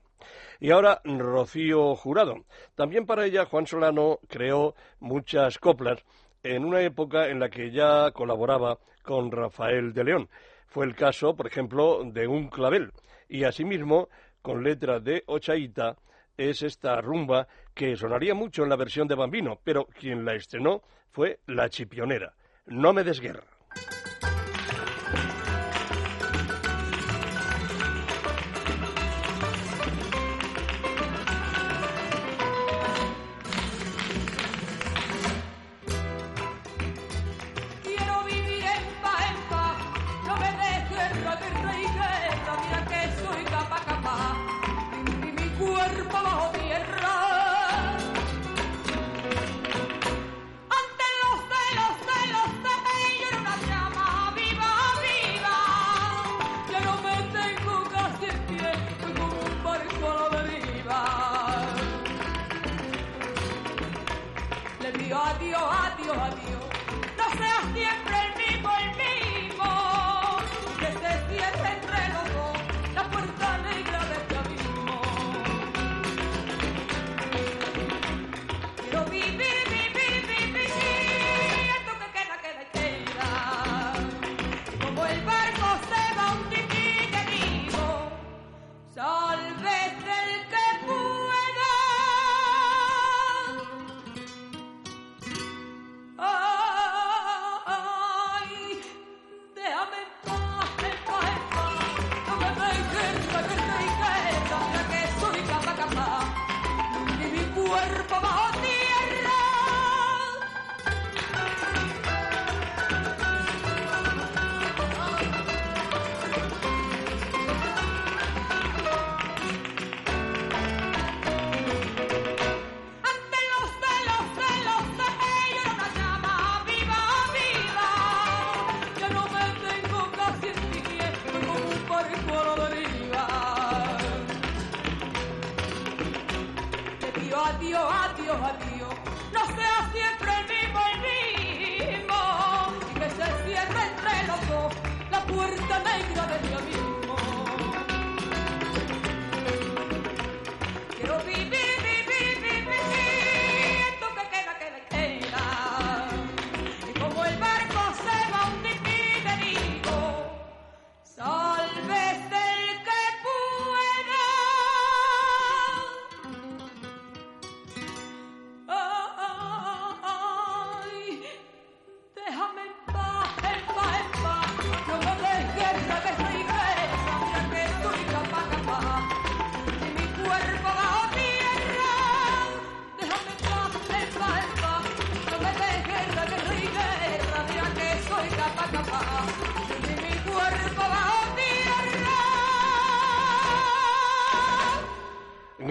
Y 0.61 0.71
ahora 0.71 1.01
Rocío 1.05 1.95
Jurado. 1.97 2.45
También 2.75 3.07
para 3.07 3.27
ella 3.27 3.47
Juan 3.47 3.67
Solano 3.67 4.21
creó 4.29 4.75
muchas 5.01 5.59
coplas 5.59 6.05
en 6.43 6.65
una 6.65 6.81
época 6.81 7.29
en 7.29 7.41
la 7.41 7.49
que 7.49 7.71
ya 7.71 8.11
colaboraba 8.13 8.79
con 9.03 9.31
Rafael 9.31 9.93
de 9.93 10.05
León. 10.05 10.29
Fue 10.67 10.87
el 10.87 10.95
caso, 10.95 11.35
por 11.35 11.47
ejemplo, 11.47 12.03
de 12.05 12.27
un 12.27 12.49
clavel. 12.49 12.93
Y 13.29 13.45
asimismo, 13.45 14.09
con 14.41 14.63
letra 14.63 15.01
de 15.01 15.23
Ochaíta, 15.27 15.97
es 16.37 16.63
esta 16.63 17.01
rumba 17.01 17.47
que 17.75 17.97
sonaría 17.97 18.35
mucho 18.35 18.63
en 18.63 18.71
la 18.71 18.77
versión 18.77 19.07
de 19.07 19.15
Bambino, 19.15 19.59
pero 19.63 19.87
quien 19.87 20.25
la 20.25 20.35
estrenó 20.35 20.83
fue 21.11 21.41
La 21.47 21.69
Chipionera. 21.69 22.35
No 22.67 22.93
me 22.93 23.05
desguerra. 23.05 23.52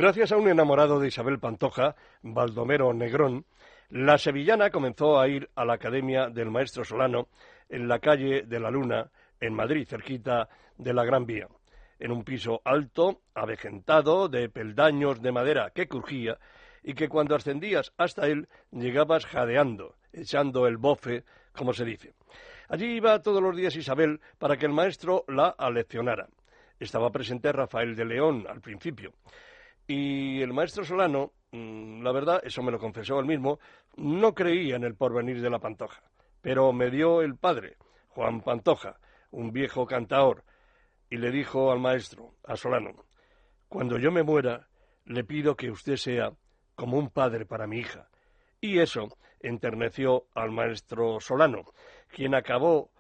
Gracias 0.02 0.32
a 0.32 0.38
un 0.38 0.50
enamorado 0.50 1.00
de 1.00 1.10
Isabel 1.10 1.38
Pantoja, 1.38 1.96
Baldomero 2.24 2.92
Negrón, 2.92 3.46
la 3.92 4.18
sevillana 4.18 4.72
comenzó 4.72 5.20
a 5.20 5.28
ir 5.28 5.52
a 5.54 5.64
la 5.64 5.74
Academia 5.74 6.28
del 6.28 6.50
Maestro 6.50 6.84
Solano 6.84 7.28
en 7.70 7.88
la 7.88 8.00
calle 8.00 8.42
de 8.42 8.60
la 8.60 8.72
Luna, 8.72 9.12
en 9.40 9.54
Madrid, 9.54 9.88
cerquita 9.88 10.50
de 10.76 10.94
la 10.96 11.06
Gran 11.06 11.28
Vía. 11.28 11.48
en 12.00 12.12
un 12.12 12.24
piso 12.24 12.64
alto, 12.66 13.22
avejentado, 13.36 14.28
de 14.28 14.50
peldaños 14.50 15.22
de 15.22 15.32
madera 15.32 15.70
que 15.70 15.88
crujía, 15.88 16.40
y 16.82 16.96
que 16.96 17.08
cuando 17.08 17.36
ascendías 17.36 17.94
hasta 17.96 18.26
él 18.26 18.50
llegabas 18.72 19.28
jadeando, 19.28 19.98
echando 20.12 20.66
el 20.66 20.78
bofe, 20.78 21.26
como 21.56 21.74
se 21.74 21.86
dice. 21.86 22.16
Allí 22.70 22.88
iba 22.88 23.22
todos 23.22 23.44
los 23.44 23.56
días 23.56 23.76
Isabel 23.76 24.20
para 24.40 24.58
que 24.58 24.66
el 24.66 24.74
maestro 24.74 25.26
la 25.28 25.50
aleccionara. 25.50 26.28
Estaba 26.80 27.12
presente 27.12 27.52
Rafael 27.52 27.96
de 27.96 28.06
León 28.06 28.48
al 28.50 28.62
principio. 28.62 29.14
Y 29.94 30.42
el 30.42 30.54
maestro 30.54 30.86
Solano, 30.86 31.34
mm, 31.52 32.02
la 32.02 32.14
verdad, 32.14 32.40
eso 32.46 32.64
me 32.64 32.72
lo 32.72 32.80
confesó 32.80 33.20
él 33.20 33.26
mismo, 33.26 33.60
no 33.98 34.34
creía 34.34 34.78
en 34.78 34.86
el 34.86 34.96
porvenir 34.96 35.42
de 35.42 35.50
la 35.50 35.60
Pantoja. 35.60 36.02
Pero 36.42 36.72
me 36.72 36.90
dio 36.90 37.22
el 37.22 37.36
padre, 37.36 37.76
Juan 38.08 38.40
Pantoja, 38.40 39.02
un 39.32 39.52
viejo 39.52 39.86
cantaor, 39.86 40.46
y 41.10 41.18
le 41.18 41.30
dijo 41.30 41.74
al 41.74 41.82
maestro, 41.82 42.36
a 42.46 42.56
Solano, 42.56 43.04
cuando 43.68 43.98
yo 43.98 44.14
me 44.14 44.24
muera, 44.24 44.70
le 45.04 45.26
pido 45.26 45.58
que 45.58 45.70
usted 45.70 45.98
sea 45.98 46.32
como 46.74 46.98
un 46.98 47.10
padre 47.10 47.46
para 47.46 47.68
mi 47.68 47.80
hija. 47.80 48.08
Y 48.62 48.80
eso 48.80 49.10
enterneció 49.42 50.28
al 50.34 50.52
maestro 50.52 51.20
Solano, 51.20 51.66
quien 52.16 52.34
acabó 52.34 52.92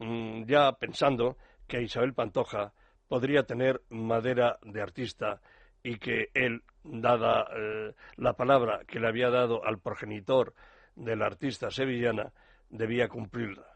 mm, 0.00 0.46
ya 0.46 0.72
pensando 0.72 1.36
que 1.68 1.80
Isabel 1.80 2.12
Pantoja 2.12 2.72
podría 3.06 3.44
tener 3.44 3.82
madera 3.88 4.58
de 4.62 4.82
artista 4.82 5.40
y 5.82 5.96
que 5.98 6.30
él, 6.34 6.62
dada 6.84 7.46
eh, 7.56 7.94
la 8.16 8.34
palabra 8.34 8.80
que 8.86 9.00
le 9.00 9.08
había 9.08 9.30
dado 9.30 9.64
al 9.64 9.78
progenitor 9.78 10.54
de 10.96 11.16
la 11.16 11.26
artista 11.26 11.70
sevillana, 11.70 12.32
debía 12.68 13.08
cumplirla. 13.08 13.66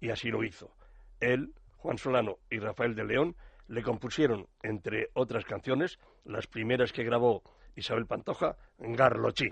Y 0.00 0.10
así 0.10 0.30
lo 0.30 0.44
hizo. 0.44 0.74
Él, 1.20 1.52
Juan 1.76 1.98
Solano 1.98 2.38
y 2.50 2.58
Rafael 2.58 2.94
de 2.94 3.04
León 3.04 3.36
le 3.68 3.82
compusieron, 3.82 4.48
entre 4.62 5.10
otras 5.14 5.44
canciones, 5.44 5.98
las 6.24 6.46
primeras 6.46 6.92
que 6.92 7.04
grabó 7.04 7.42
Isabel 7.76 8.06
Pantoja, 8.06 8.56
Garlochí. 8.78 9.50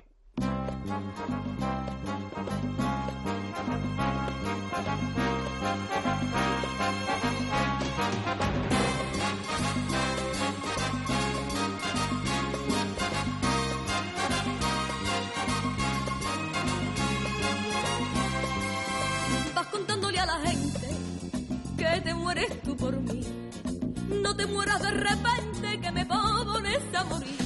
Mueras 24.59 24.83
de 24.83 24.91
repente 24.91 25.81
que 25.81 25.91
me 25.93 26.05
pones 26.05 26.83
a 26.93 27.05
morir. 27.05 27.39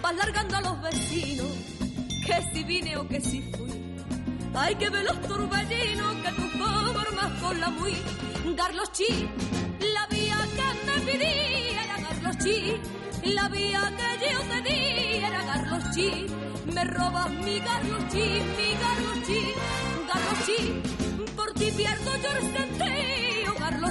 Vas 0.00 0.14
largando 0.14 0.56
a 0.56 0.60
los 0.60 0.80
vecinos 0.80 1.52
que 2.24 2.36
si 2.52 2.62
vine 2.62 2.96
o 2.98 3.08
que 3.08 3.20
si 3.20 3.42
fui. 3.50 3.72
Hay 4.54 4.76
que 4.76 4.88
ver 4.90 5.04
los 5.10 5.20
turbellinos 5.22 6.14
que 6.22 6.30
tú 6.38 6.44
formas 6.60 7.30
con 7.42 7.60
la 7.60 7.70
muy. 7.70 7.94
Carlos 8.56 8.92
Chi, 8.92 9.28
la 9.96 10.06
vía 10.06 10.38
que 10.58 10.68
me 10.86 10.96
pedí 11.06 11.36
era 11.82 11.96
Carlos 12.06 12.36
Chi. 12.44 12.58
La 13.34 13.48
vía 13.48 13.82
que 13.98 14.30
yo 14.32 14.40
te 14.50 14.58
di 14.66 15.16
era 15.16 15.40
Carlos 15.50 15.82
Chi. 15.94 16.26
Me 16.74 16.84
robas 16.84 17.30
mi 17.44 17.58
Carlos 17.60 18.02
Chi, 18.12 18.26
mi 18.56 18.68
Carlos 18.84 19.18
Chi. 19.26 19.40
Carlos 20.10 20.38
Chi, 20.46 20.60
por 21.34 21.52
ti 21.54 21.68
pierdo 21.76 22.10
yo 22.22 22.30
el 22.38 22.46
sentido, 22.56 23.31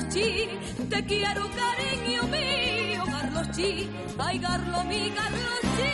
Carlos 0.02 0.14
Chi. 0.14 0.50
Te 0.90 1.06
quiero, 1.06 1.50
cariño 1.62 2.24
mío, 2.24 3.04
Carlos 3.06 3.52
Chi. 3.56 3.90
Ay, 4.18 4.40
Carlos, 4.40 4.86
mi 4.86 5.12
Carlos 5.12 5.60
Chi. 5.76 5.92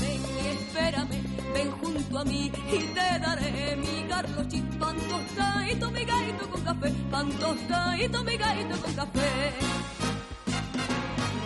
Ven 0.00 0.22
y 0.42 0.48
espérame, 0.48 1.22
ven 1.54 1.70
junto 1.70 2.18
a 2.18 2.24
mí 2.24 2.52
y 2.72 2.78
te 2.78 3.18
daré 3.20 3.76
mi 3.76 4.08
Carlos 4.08 4.48
Chi. 4.48 4.60
Pan 4.78 4.96
tostadito, 4.96 5.90
mi 5.90 6.04
gaito 6.04 6.50
con 6.50 6.60
café, 6.62 6.90
pan 7.10 7.30
tostadito, 7.38 8.24
mi 8.24 8.36
gaito 8.36 8.82
con 8.82 8.94
café. 8.94 9.52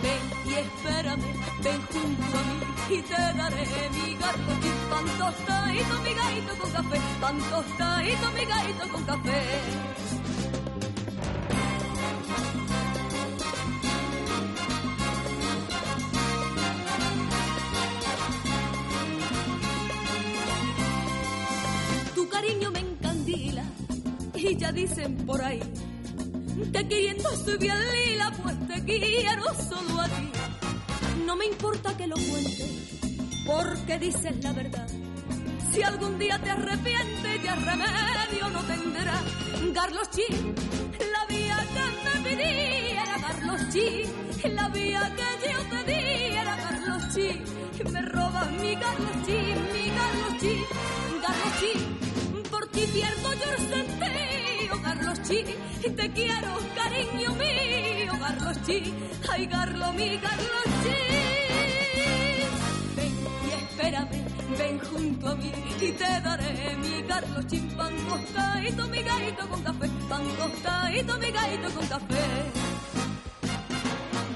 Ven 0.01 0.23
y 0.45 0.53
espérame, 0.53 1.33
ven 1.63 1.81
junto 1.91 2.37
a 2.37 2.43
mí 2.43 2.67
y 2.89 3.01
te 3.01 3.21
daré 3.37 3.65
mi 3.91 4.15
garrochín, 4.15 4.77
pan 4.89 5.05
tostadito, 5.17 6.01
mi 6.03 6.13
gaito 6.13 6.57
con 6.57 6.71
café, 6.71 7.01
pan 7.19 7.37
tostadito, 7.49 8.31
mi 8.31 8.45
gaito 8.45 8.89
con 8.91 9.03
café. 9.03 10.16
Me 22.71 22.79
encandila 22.79 23.63
y 24.35 24.55
ya 24.57 24.71
dicen 24.71 25.15
por 25.25 25.41
ahí 25.41 25.61
que 26.71 26.87
queriendo 26.87 27.29
estoy 27.29 27.57
bien 27.57 27.77
lila, 27.91 28.31
pues 28.41 28.67
te 28.67 28.83
quiero 28.83 29.43
solo 29.69 30.01
a 30.01 30.05
ti. 30.05 30.31
No 31.25 31.35
me 31.35 31.45
importa 31.45 31.95
que 31.95 32.07
lo 32.07 32.15
cuentes, 32.15 32.99
porque 33.45 33.99
dices 33.99 34.43
la 34.43 34.53
verdad. 34.53 34.87
Si 35.71 35.83
algún 35.83 36.17
día 36.17 36.39
te 36.39 36.49
arrepientes, 36.49 37.43
ya 37.43 37.55
remedio 37.55 38.49
no 38.51 38.63
tendrá. 38.63 39.21
Carlos 39.73 40.09
Chi, 40.11 40.23
la 41.11 41.25
vía 41.35 41.57
que 41.73 42.19
me 42.19 42.29
pedí 42.29 42.91
era 42.91 43.15
Carlos 43.21 43.61
Chi, 43.71 44.49
la 44.49 44.69
vía 44.69 45.15
que 45.15 45.51
yo 45.51 45.59
te 45.69 45.91
di 45.91 46.35
era 46.35 46.57
Carlos 46.57 47.03
Chi. 47.13 47.41
Me 47.91 48.01
robas 48.01 48.51
mi 48.53 48.75
Carlos 48.75 49.11
Chi, 49.25 49.86
sentido, 55.27 55.57
Carlos 55.57 55.81
Chi, 55.81 55.89
te 55.91 56.11
quiero, 56.11 56.57
cariño 56.75 57.31
mío, 57.35 58.13
Carlos 58.19 58.57
Chi, 58.65 58.93
ay, 59.29 59.47
Carlos, 59.47 59.93
mi 59.93 60.17
Carlos 60.17 60.63
Chi. 60.83 60.95
Ven 62.95 63.13
y 63.45 63.49
espérame, 63.63 64.25
ven 64.57 64.79
junto 64.79 65.27
a 65.27 65.35
mí 65.35 65.51
y 65.81 65.91
te 65.91 66.21
daré 66.21 66.77
mi 66.77 67.03
Carlos 67.03 67.47
Chi, 67.47 67.59
pan 67.75 67.93
tostadito, 68.07 68.87
mi 68.87 69.01
gaito 69.03 69.47
con 69.49 69.61
café, 69.63 69.89
pan 70.09 70.23
tostadito, 70.37 71.17
mi 71.19 71.31
gaito 71.31 71.69
con 71.75 71.87
café. 71.87 72.23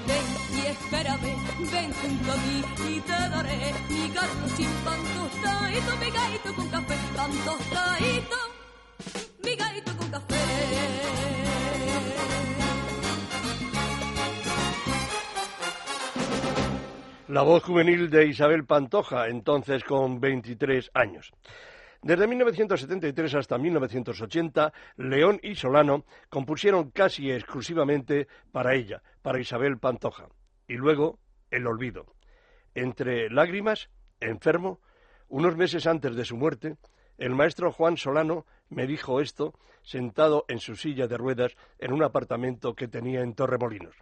Ven 0.06 0.26
y 0.56 0.66
espérame, 0.66 1.32
ven 1.72 1.92
junto 1.92 2.32
a 2.32 2.36
mí 2.36 2.64
y 2.88 3.00
te 3.00 3.12
daré 3.12 3.74
mi 3.88 4.08
Carlos 4.10 4.54
Chi, 4.56 4.66
pan 4.84 5.00
tostadito, 5.16 5.96
mi 5.96 6.10
gaito 6.10 6.54
con 6.54 6.68
café, 6.68 6.96
pan 7.16 7.30
tostadito, 7.44 8.41
La 17.32 17.40
voz 17.40 17.64
juvenil 17.64 18.10
de 18.10 18.26
Isabel 18.26 18.66
Pantoja, 18.66 19.28
entonces 19.28 19.84
con 19.84 20.20
23 20.20 20.90
años. 20.92 21.32
Desde 22.02 22.26
1973 22.26 23.34
hasta 23.36 23.56
1980, 23.56 24.70
León 24.98 25.40
y 25.42 25.54
Solano 25.54 26.04
compusieron 26.28 26.90
casi 26.90 27.32
exclusivamente 27.32 28.28
para 28.52 28.74
ella, 28.74 29.02
para 29.22 29.40
Isabel 29.40 29.78
Pantoja. 29.78 30.28
Y 30.68 30.74
luego, 30.74 31.20
el 31.50 31.66
olvido. 31.66 32.04
Entre 32.74 33.30
lágrimas, 33.30 33.88
enfermo, 34.20 34.80
unos 35.28 35.56
meses 35.56 35.86
antes 35.86 36.14
de 36.14 36.26
su 36.26 36.36
muerte, 36.36 36.76
el 37.16 37.34
maestro 37.34 37.72
Juan 37.72 37.96
Solano 37.96 38.44
me 38.68 38.86
dijo 38.86 39.22
esto 39.22 39.54
sentado 39.80 40.44
en 40.48 40.58
su 40.58 40.76
silla 40.76 41.06
de 41.06 41.16
ruedas 41.16 41.56
en 41.78 41.94
un 41.94 42.02
apartamento 42.02 42.74
que 42.74 42.88
tenía 42.88 43.22
en 43.22 43.34
Torremolinos. 43.34 43.96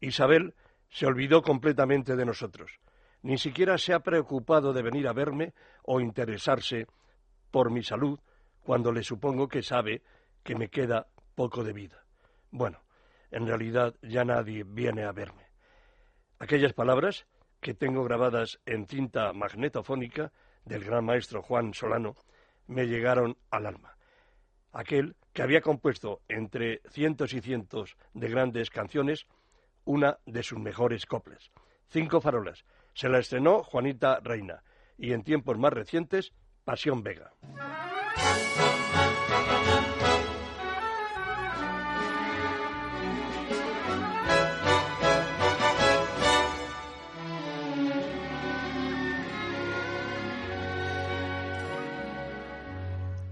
Isabel 0.00 0.54
se 0.96 1.04
olvidó 1.04 1.42
completamente 1.42 2.16
de 2.16 2.24
nosotros. 2.24 2.80
Ni 3.20 3.36
siquiera 3.36 3.76
se 3.76 3.92
ha 3.92 4.00
preocupado 4.00 4.72
de 4.72 4.80
venir 4.80 5.06
a 5.06 5.12
verme 5.12 5.52
o 5.82 6.00
interesarse 6.00 6.86
por 7.50 7.70
mi 7.70 7.82
salud 7.82 8.18
cuando 8.62 8.90
le 8.90 9.02
supongo 9.02 9.46
que 9.46 9.62
sabe 9.62 10.00
que 10.42 10.54
me 10.54 10.70
queda 10.70 11.06
poco 11.34 11.62
de 11.62 11.74
vida. 11.74 12.02
Bueno, 12.50 12.80
en 13.30 13.46
realidad 13.46 13.94
ya 14.00 14.24
nadie 14.24 14.64
viene 14.64 15.04
a 15.04 15.12
verme. 15.12 15.50
Aquellas 16.38 16.72
palabras 16.72 17.26
que 17.60 17.74
tengo 17.74 18.02
grabadas 18.02 18.58
en 18.64 18.86
cinta 18.86 19.34
magnetofónica 19.34 20.32
del 20.64 20.82
gran 20.82 21.04
maestro 21.04 21.42
Juan 21.42 21.74
Solano 21.74 22.14
me 22.68 22.86
llegaron 22.86 23.36
al 23.50 23.66
alma. 23.66 23.98
Aquel 24.72 25.14
que 25.34 25.42
había 25.42 25.60
compuesto 25.60 26.22
entre 26.26 26.80
cientos 26.88 27.34
y 27.34 27.42
cientos 27.42 27.98
de 28.14 28.30
grandes 28.30 28.70
canciones 28.70 29.26
una 29.86 30.18
de 30.26 30.42
sus 30.42 30.58
mejores 30.58 31.06
coplas. 31.06 31.50
Cinco 31.88 32.20
farolas. 32.20 32.64
Se 32.92 33.08
la 33.08 33.18
estrenó 33.18 33.62
Juanita 33.62 34.20
Reina 34.20 34.62
y 34.98 35.12
en 35.12 35.22
tiempos 35.22 35.58
más 35.58 35.72
recientes, 35.72 36.32
Pasión 36.64 37.02
Vega. 37.02 37.32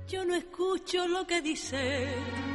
Yo 0.08 0.24
no 0.24 0.34
escucho 0.36 1.08
lo 1.08 1.26
que 1.26 1.42
dicen 1.42 2.54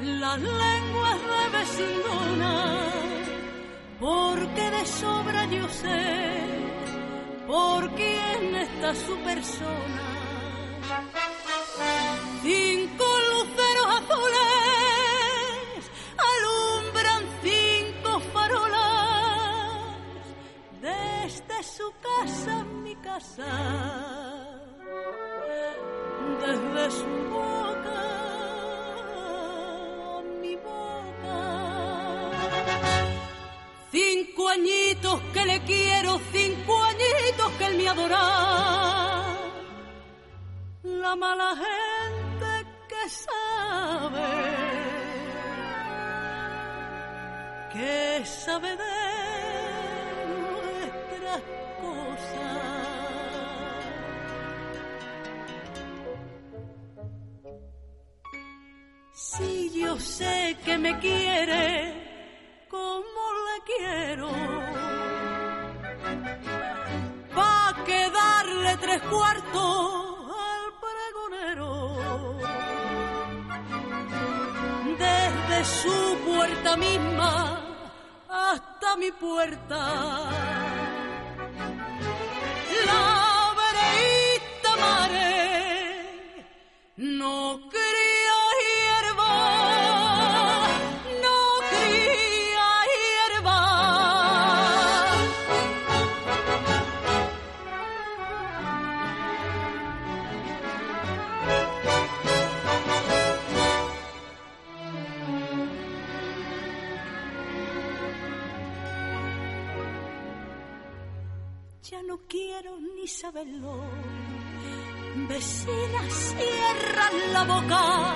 las 0.00 0.40
lenguas 0.40 1.18
de 1.20 1.58
vecinas 1.58 3.11
porque 4.02 4.64
de 4.76 4.84
sobra 4.84 5.44
yo 5.46 5.68
sé 5.68 6.02
por 7.46 7.88
quién 7.94 8.56
está 8.56 8.94
su 8.96 9.16
persona. 9.30 10.02
Cinco 12.42 13.06
luceros 13.30 13.88
azules 14.00 15.82
alumbran 16.32 17.22
cinco 17.46 18.10
farolas 18.32 19.84
desde 20.80 21.62
su 21.62 21.88
casa 22.08 22.64
mi 22.82 22.96
casa 22.96 23.52
desde 26.40 26.90
su 26.98 27.12
boca 27.30 27.81
que 35.32 35.44
le 35.44 35.60
quiero, 35.62 36.20
cinco 36.32 36.82
añitos 36.82 37.50
que 37.58 37.64
él 37.66 37.76
me 37.76 37.88
adora. 37.88 39.36
La 40.82 41.16
mala 41.16 41.54
gente 41.64 42.50
que 42.88 43.08
sabe, 43.08 44.30
que 47.72 48.24
sabe 48.24 48.70
de 48.76 48.98
nuestras 50.30 51.42
cosas. 51.82 52.72
Si 59.12 59.80
yo 59.80 59.98
sé 59.98 60.56
que 60.64 60.78
me 60.78 60.98
quiere 60.98 62.02
como 62.68 63.22
le 63.46 63.56
quiero, 63.70 64.28
darle 68.72 68.76
tres 68.78 69.02
cuartos 69.02 70.32
al 70.50 70.72
pregonero. 70.80 72.38
Desde 74.98 75.64
su 75.64 76.18
puerta 76.24 76.76
misma 76.76 77.60
hasta 78.28 78.96
mi 78.96 79.10
puerta. 79.12 80.30
La 82.86 83.54
vereíta 83.62 84.76
mare 84.80 86.46
no 86.96 87.60
cría 87.70 87.81
quiero 112.62 112.78
ni 112.96 113.06
saberlo. 113.08 113.80
Vecina, 115.28 116.02
cierra 116.10 117.06
la 117.32 117.44
boca 117.44 118.14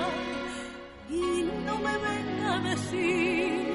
y 1.09 1.49
no 1.65 1.77
me 1.79 1.97
venga 1.97 2.55
a 2.55 2.59
decir 2.59 3.67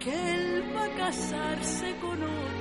que 0.00 0.34
él 0.34 0.64
va 0.74 0.84
a 0.84 0.94
casarse 0.96 1.96
con 2.00 2.22
otra. 2.22 2.57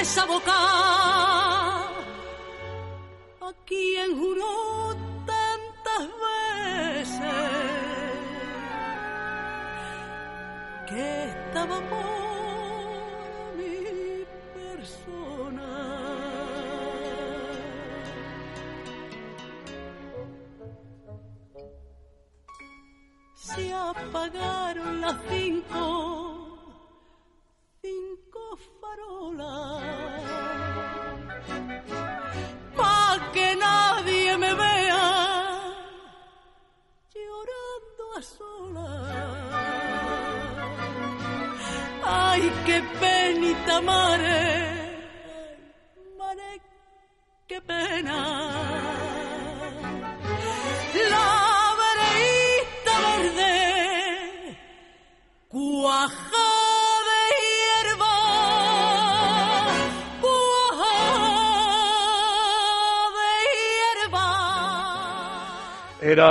Esa 0.00 0.24
boca. 0.24 1.69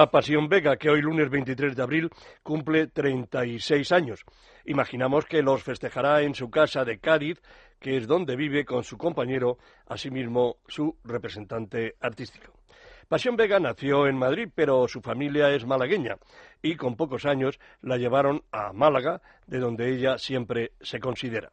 Pasión 0.09 0.49
Vega, 0.49 0.77
que 0.77 0.89
hoy 0.89 1.01
lunes 1.01 1.29
23 1.29 1.75
de 1.75 1.83
abril 1.83 2.09
cumple 2.41 2.87
36 2.87 3.91
años. 3.91 4.25
Imaginamos 4.65 5.25
que 5.25 5.43
los 5.43 5.63
festejará 5.63 6.21
en 6.21 6.33
su 6.33 6.49
casa 6.49 6.83
de 6.83 6.99
Cádiz, 6.99 7.41
que 7.79 7.97
es 7.97 8.07
donde 8.07 8.35
vive 8.35 8.65
con 8.65 8.83
su 8.83 8.97
compañero, 8.97 9.57
asimismo 9.87 10.57
su 10.67 10.97
representante 11.03 11.95
artístico. 12.01 12.53
Pasión 13.07 13.35
Vega 13.35 13.59
nació 13.59 14.07
en 14.07 14.17
Madrid, 14.17 14.49
pero 14.53 14.87
su 14.87 15.01
familia 15.01 15.49
es 15.51 15.65
malagueña 15.65 16.17
y 16.61 16.75
con 16.75 16.95
pocos 16.95 17.25
años 17.25 17.59
la 17.81 17.97
llevaron 17.97 18.43
a 18.51 18.73
Málaga, 18.73 19.21
de 19.47 19.59
donde 19.59 19.93
ella 19.93 20.17
siempre 20.17 20.73
se 20.81 20.99
considera. 20.99 21.51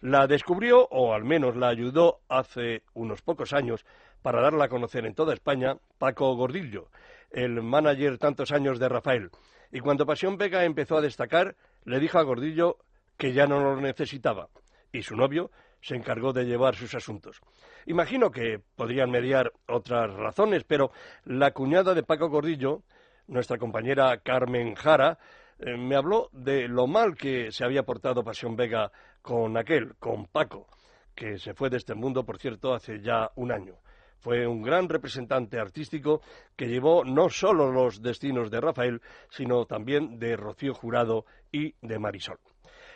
La 0.00 0.26
descubrió, 0.26 0.86
o 0.90 1.12
al 1.12 1.24
menos 1.24 1.56
la 1.56 1.68
ayudó 1.68 2.20
hace 2.28 2.82
unos 2.94 3.20
pocos 3.22 3.52
años, 3.52 3.84
para 4.22 4.40
darla 4.40 4.66
a 4.66 4.68
conocer 4.68 5.06
en 5.06 5.14
toda 5.14 5.34
España, 5.34 5.76
Paco 5.98 6.34
Gordillo, 6.36 6.88
el 7.30 7.62
manager 7.62 8.18
tantos 8.18 8.52
años 8.52 8.78
de 8.78 8.88
Rafael. 8.88 9.30
Y 9.72 9.80
cuando 9.80 10.06
Pasión 10.06 10.36
Vega 10.36 10.64
empezó 10.64 10.96
a 10.96 11.00
destacar, 11.00 11.56
le 11.84 12.00
dijo 12.00 12.18
a 12.18 12.22
Gordillo 12.22 12.78
que 13.16 13.32
ya 13.32 13.46
no 13.46 13.60
lo 13.60 13.80
necesitaba. 13.80 14.48
Y 14.92 15.02
su 15.02 15.16
novio 15.16 15.50
se 15.80 15.94
encargó 15.94 16.32
de 16.32 16.44
llevar 16.44 16.74
sus 16.74 16.94
asuntos. 16.94 17.40
Imagino 17.86 18.30
que 18.30 18.60
podrían 18.76 19.10
mediar 19.10 19.52
otras 19.66 20.12
razones, 20.12 20.64
pero 20.64 20.90
la 21.24 21.52
cuñada 21.52 21.94
de 21.94 22.02
Paco 22.02 22.28
Gordillo, 22.28 22.82
nuestra 23.26 23.58
compañera 23.58 24.18
Carmen 24.18 24.74
Jara, 24.74 25.18
eh, 25.58 25.76
me 25.76 25.96
habló 25.96 26.28
de 26.32 26.68
lo 26.68 26.86
mal 26.86 27.16
que 27.16 27.52
se 27.52 27.64
había 27.64 27.84
portado 27.84 28.24
Pasión 28.24 28.56
Vega 28.56 28.90
con 29.22 29.56
aquel, 29.56 29.94
con 29.96 30.26
Paco, 30.26 30.66
que 31.14 31.38
se 31.38 31.54
fue 31.54 31.70
de 31.70 31.76
este 31.76 31.94
mundo, 31.94 32.24
por 32.24 32.38
cierto, 32.38 32.74
hace 32.74 33.00
ya 33.00 33.30
un 33.36 33.52
año. 33.52 33.76
Fue 34.20 34.46
un 34.46 34.62
gran 34.62 34.88
representante 34.88 35.58
artístico 35.58 36.20
que 36.56 36.68
llevó 36.68 37.04
no 37.04 37.30
solo 37.30 37.72
los 37.72 38.02
destinos 38.02 38.50
de 38.50 38.60
Rafael, 38.60 39.00
sino 39.30 39.64
también 39.64 40.18
de 40.18 40.36
Rocío 40.36 40.74
Jurado 40.74 41.24
y 41.50 41.74
de 41.80 41.98
Marisol. 41.98 42.38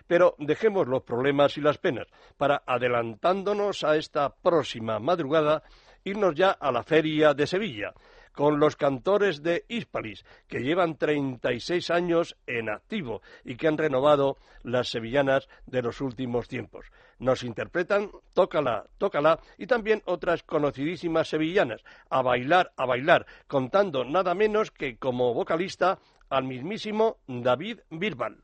Pero 0.07 0.35
dejemos 0.39 0.87
los 0.87 1.03
problemas 1.03 1.57
y 1.57 1.63
las 1.63 1.79
penas 1.79 2.07
para, 2.37 2.63
adelantándonos 2.67 3.85
a 3.85 3.97
esta 3.97 4.35
próxima 4.35 4.99
madrugada, 4.99 5.63
irnos 6.05 6.35
ya 6.35 6.51
a 6.51 6.71
la 6.71 6.83
feria 6.83 7.33
de 7.33 7.47
Sevilla, 7.47 7.95
con 8.35 8.61
los 8.61 8.77
cantores 8.77 9.43
de 9.43 9.65
Hispalis, 9.69 10.25
que 10.49 10.61
llevan 10.61 10.97
36 10.97 11.91
años 11.91 12.37
en 12.47 12.69
activo 12.69 13.23
y 13.45 13.57
que 13.57 13.69
han 13.69 13.79
renovado 13.79 14.37
las 14.63 14.89
sevillanas 14.89 15.49
de 15.67 15.83
los 15.83 16.01
últimos 16.01 16.49
tiempos. 16.49 16.87
Nos 17.19 17.43
interpretan 17.43 18.11
Tócala, 18.35 18.87
Tócala 18.99 19.39
y 19.57 19.67
también 19.67 20.03
otras 20.05 20.43
conocidísimas 20.43 21.29
sevillanas, 21.29 21.83
A 22.11 22.23
bailar, 22.23 22.73
a 22.77 22.87
bailar, 22.87 23.27
contando 23.47 24.05
nada 24.05 24.35
menos 24.35 24.71
que 24.71 24.97
como 24.97 25.33
vocalista 25.33 25.99
al 26.29 26.45
mismísimo 26.45 27.19
David 27.27 27.81
Birbal. 27.91 28.44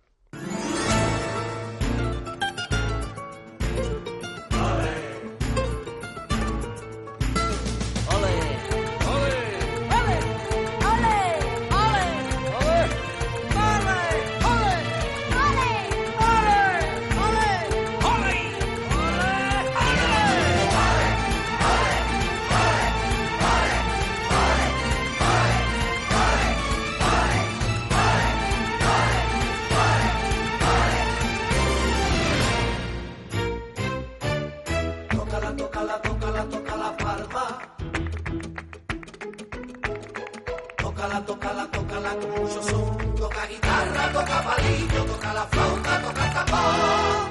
tócala, 41.10 41.26
tócala, 41.26 41.66
tócala 41.66 42.10
con 42.20 42.30
mucho 42.30 42.62
son. 42.62 43.14
Toca 43.16 43.46
guitarra, 43.46 44.12
toca 44.12 44.42
palillo, 44.42 45.04
toca 45.04 45.34
la 45.34 45.44
flauta, 45.46 46.02
toca 46.02 46.26
el 46.26 46.32
tambor. 46.34 47.28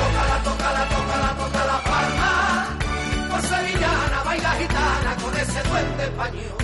Tócala, 0.00 0.36
tócala, 0.46 0.82
tócala, 0.88 1.30
toca 1.40 1.64
la 1.70 1.78
palma. 1.90 2.32
Por 3.30 3.42
sevillana, 3.42 4.22
baila 4.24 4.50
gitana 4.60 5.16
con 5.22 5.36
ese 5.36 5.62
duende 5.68 6.04
español. 6.04 6.58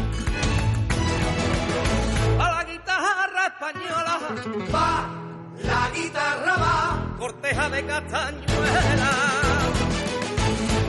A 2.38 2.50
la 2.54 2.64
guitarra 2.64 3.46
española 3.52 4.14
va, 4.74 5.08
la 5.62 5.90
guitarra 5.94 6.54
va, 6.64 7.16
corteja 7.18 7.68
de 7.70 7.86
castañuela. 7.86 9.10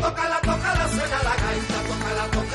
Tócala, 0.01 0.39
tócala, 0.41 0.88
suena 0.89 1.23
la 1.23 1.36
gaita. 1.43 1.76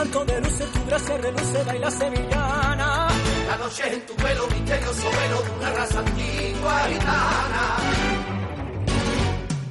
marco 0.00 0.24
de 0.24 0.40
luces, 0.40 0.72
tu 0.72 0.84
gracia 0.86 1.16
reluce, 1.18 1.62
baila 1.64 1.90
sevillana. 1.90 3.08
La 3.48 3.56
noche 3.58 3.82
es 3.86 3.92
en 3.92 4.06
tu 4.06 4.14
pelo, 4.14 4.46
misterio 4.46 4.92
soberano 4.94 5.38
de 5.42 5.50
una 5.58 5.70
raza 5.78 5.98
antigua 5.98 6.74
gitana. 6.90 7.64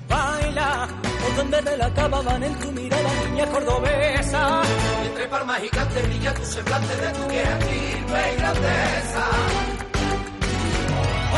Baila, 0.07 0.87
por 1.21 1.35
donde 1.35 1.61
relacaban 1.61 2.43
en 2.43 2.55
tu 2.61 2.71
mirada, 2.71 3.09
niña 3.25 3.45
cordobesa. 3.47 4.61
Y 5.03 5.07
entre 5.07 5.25
palmas 5.33 5.61
y 5.63 5.69
brilla 6.07 6.33
tu 6.35 6.45
semblante 6.45 6.95
de 7.03 7.09
tu 7.17 7.23
vieja 7.31 7.57
y 7.77 8.35
grandeza. 8.39 9.23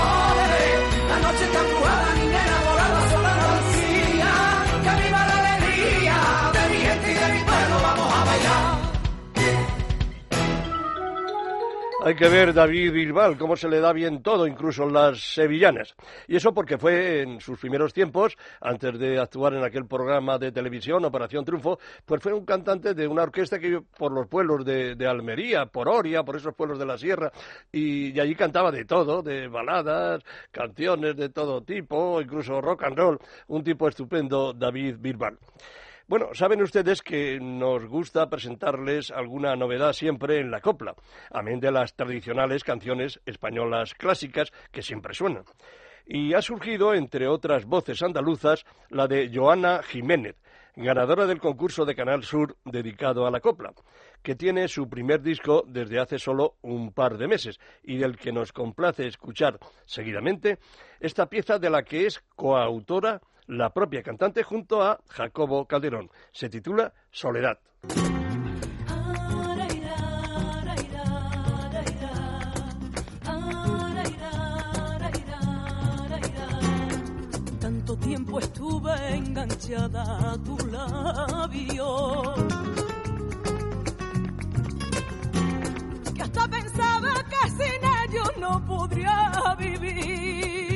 ¡Ole! 0.04 0.64
La 1.12 1.18
noche 1.26 1.44
está 1.50 1.62
ver 12.14 12.53
David 12.53 12.91
Bilbao, 12.91 13.38
cómo 13.38 13.55
se 13.55 13.68
le 13.68 13.80
da 13.80 13.93
bien 13.93 14.22
todo, 14.22 14.47
incluso 14.47 14.88
las 14.88 15.34
sevillanas. 15.34 15.95
Y 16.28 16.36
eso 16.36 16.53
porque 16.53 16.78
fue 16.78 17.22
en 17.22 17.39
sus 17.39 17.59
primeros 17.59 17.93
tiempos, 17.93 18.38
antes 18.59 18.97
de 18.99 19.20
actuar 19.20 19.53
en 19.53 19.64
aquel 19.64 19.86
programa 19.86 20.38
de 20.38 20.51
televisión, 20.51 21.03
Operación 21.05 21.45
Triunfo, 21.45 21.80
pues 22.05 22.22
fue 22.22 22.34
un 22.34 22.45
cantante 22.45 22.93
de 22.93 23.07
una 23.07 23.24
orquesta 23.24 23.59
que 23.59 23.82
por 23.97 24.12
los 24.12 24.28
pueblos 24.28 24.66
de, 24.66 25.07
Almería, 25.07 25.66
por 25.66 25.89
Oria, 25.89 26.24
por 26.24 26.36
esos 26.36 26.53
pueblos 26.55 26.80
de 26.80 26.86
la 26.86 26.97
sierra, 26.97 27.32
y, 27.72 28.20
allí 28.20 28.36
cantaba 28.36 28.72
de 28.72 28.86
todo, 28.86 29.22
de 29.22 29.47
baladas, 29.47 30.24
canciones 30.51 31.16
de 31.16 31.30
todo 31.30 31.62
tipo, 31.62 32.22
incluso 32.22 32.62
rock 32.62 32.84
and 32.84 32.97
roll. 32.97 33.20
Un 33.47 33.64
tipo 33.64 33.88
estupendo, 33.88 34.53
David 34.53 34.97
Bilbao. 34.99 35.38
Bueno, 36.12 36.32
saben 36.34 36.62
ustedes 36.62 37.01
que 37.01 37.39
nos 37.39 37.86
gusta 37.88 38.30
presentarles 38.30 39.12
alguna 39.12 39.55
novedad 39.55 39.93
siempre 39.93 40.41
en 40.41 40.51
la 40.51 40.59
copla, 40.59 40.93
amén 41.32 41.62
de 41.62 41.72
las 41.72 41.95
tradicionales 41.95 42.66
canciones 42.66 43.22
españolas 43.26 43.93
clásicas 43.93 44.51
que 44.74 44.82
siempre 44.82 45.14
suenan. 45.14 45.45
Y 46.05 46.34
ha 46.34 46.41
surgido, 46.41 46.93
entre 46.93 47.30
otras 47.30 47.64
voces 47.64 48.03
andaluzas, 48.03 48.66
la 48.89 49.07
de 49.07 49.32
Joana 49.34 49.84
Jiménez, 49.84 50.36
ganadora 50.76 51.26
del 51.28 51.39
concurso 51.39 51.86
de 51.86 51.95
Canal 51.95 52.26
Sur 52.26 52.57
dedicado 52.66 53.26
a 53.26 53.32
la 53.32 53.39
copla, 53.39 53.72
que 54.22 54.36
tiene 54.36 54.68
su 54.68 54.89
primer 54.89 55.22
disco 55.22 55.64
desde 55.66 55.97
hace 55.97 56.20
solo 56.20 56.55
un 56.62 56.91
par 56.91 57.18
de 57.18 57.30
meses 57.30 57.57
y 57.84 57.95
del 57.95 58.18
que 58.18 58.34
nos 58.34 58.51
complace 58.51 59.07
escuchar 59.07 59.59
seguidamente 59.86 60.59
esta 60.99 61.28
pieza 61.28 61.57
de 61.57 61.70
la 61.70 61.84
que 61.84 62.05
es 62.05 62.20
coautora 62.36 63.22
la 63.48 63.70
propia 63.72 64.02
cantante 64.02 64.44
junto 64.44 64.82
a 64.82 65.00
Jacobo 65.08 65.66
Calderón. 65.66 66.10
Se 66.32 66.50
titula 66.50 66.94
Soledad. 67.12 67.60
Tanto 77.60 77.98
tiempo 77.98 78.39
estuve 78.39 79.16
enganchada 79.16 80.32
a 80.32 80.38
tu 80.38 80.58
labio. 80.68 82.34
Que 86.16 86.22
hasta 86.22 86.48
pensaba 86.48 87.14
que 87.30 87.50
sin 87.50 87.82
ellos 88.10 88.32
no 88.39 88.66
podría 88.66 89.56
vivir. 89.58 90.70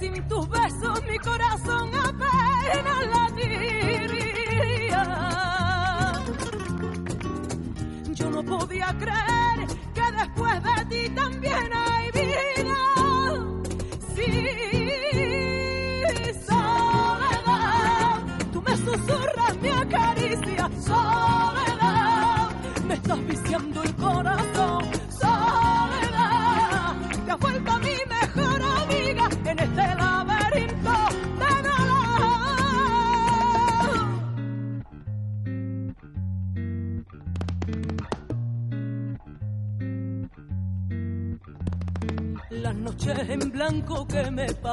Sin 0.00 0.26
tus 0.28 0.48
besos 0.48 1.02
mi 1.06 1.18
corazón 1.18 1.90
apenas 1.94 3.06
latiría. 3.14 5.02
Yo 8.14 8.30
no 8.30 8.42
podía 8.42 8.96
creer 8.98 9.66
que 9.94 10.12
después 10.12 10.62
de 10.62 10.84
ti 10.86 11.10
también 11.10 11.70
hay 11.72 12.09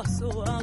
que 0.08 0.24
me 0.24 0.57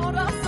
corazón, 0.00 0.43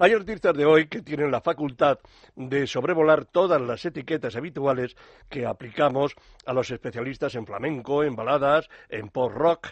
Hay 0.00 0.12
artistas 0.12 0.54
de 0.56 0.64
hoy 0.64 0.86
que 0.86 1.02
tienen 1.02 1.32
la 1.32 1.40
facultad 1.40 1.98
de 2.36 2.68
sobrevolar 2.68 3.24
todas 3.24 3.60
las 3.60 3.84
etiquetas 3.84 4.36
habituales 4.36 4.96
que 5.28 5.44
aplicamos 5.44 6.14
a 6.46 6.52
los 6.52 6.70
especialistas 6.70 7.34
en 7.34 7.44
flamenco, 7.44 8.04
en 8.04 8.14
baladas, 8.14 8.68
en 8.88 9.08
pop 9.08 9.32
rock. 9.32 9.70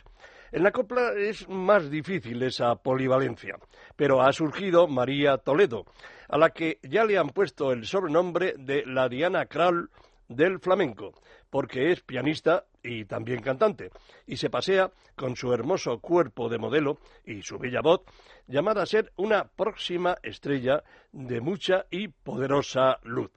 En 0.51 0.65
la 0.65 0.73
copla 0.73 1.13
es 1.17 1.49
más 1.49 1.89
difícil 1.91 2.43
esa 2.43 2.75
polivalencia, 2.75 3.57
pero 3.95 4.21
ha 4.21 4.33
surgido 4.33 4.89
María 4.89 5.39
Toledo, 5.39 5.87
a 6.29 6.39
la 6.39 6.51
que 6.51 6.81
ya 6.83 7.05
le 7.05 7.19
han 7.19 7.29
puesto 7.29 7.71
el 7.71 7.87
sobrenombre 7.87 8.55
de 8.59 8.85
la 8.85 9.09
Diana 9.09 9.47
Krall 9.47 9.91
del 10.29 10.59
flamenco, 10.59 11.13
porque 11.51 11.93
es 11.93 12.01
pianista 12.01 12.65
y 12.83 13.05
también 13.05 13.43
cantante, 13.43 13.91
y 14.27 14.37
se 14.37 14.51
pasea 14.51 14.91
con 15.15 15.37
su 15.37 15.53
hermoso 15.53 15.99
cuerpo 16.01 16.49
de 16.49 16.59
modelo 16.59 16.99
y 17.25 17.43
su 17.43 17.59
bella 17.59 17.81
voz, 17.81 18.03
llamada 18.47 18.83
a 18.83 18.87
ser 18.87 19.13
una 19.17 19.45
próxima 19.45 20.17
estrella 20.23 20.85
de 21.13 21.41
mucha 21.41 21.87
y 21.91 22.09
poderosa 22.09 22.99
luz. 23.03 23.31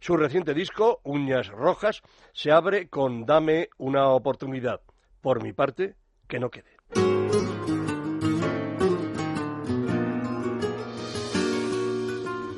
Su 0.00 0.16
reciente 0.16 0.54
disco, 0.54 1.00
Uñas 1.04 1.48
Rojas, 1.48 2.02
se 2.32 2.50
abre 2.50 2.88
con 2.88 3.26
Dame 3.26 3.68
una 3.76 4.08
oportunidad. 4.08 4.80
Por 5.20 5.42
mi 5.42 5.52
parte, 5.52 5.96
que 6.26 6.38
no 6.38 6.50
quede. 6.50 6.76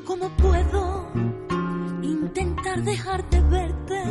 ¿Cómo 0.05 0.29
puedo 0.37 1.11
intentar 2.01 2.81
dejar 2.83 3.29
de 3.29 3.41
verte 3.41 4.03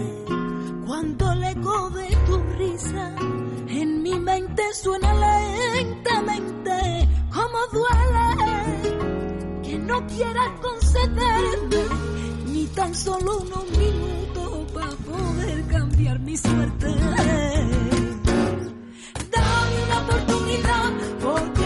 cuando 0.86 1.32
el 1.32 1.44
eco 1.44 1.90
de 1.90 2.08
tu 2.26 2.38
risa 2.58 3.14
en 3.68 4.02
mi 4.02 4.18
mente 4.18 4.62
suena 4.74 5.14
lentamente? 5.14 7.01
¿Cómo 7.52 7.66
duele 7.84 8.28
que 9.62 9.78
no 9.78 10.06
quieras 10.06 10.48
concederme 10.62 11.84
ni 12.46 12.66
tan 12.68 12.94
solo 12.94 13.40
unos 13.40 13.70
minutos 13.76 14.72
para 14.72 14.88
poder 14.88 15.66
cambiar 15.66 16.18
mi 16.20 16.34
suerte? 16.36 16.86
Dame 19.30 19.84
una 19.84 19.98
oportunidad 20.02 20.92
porque 21.22 21.61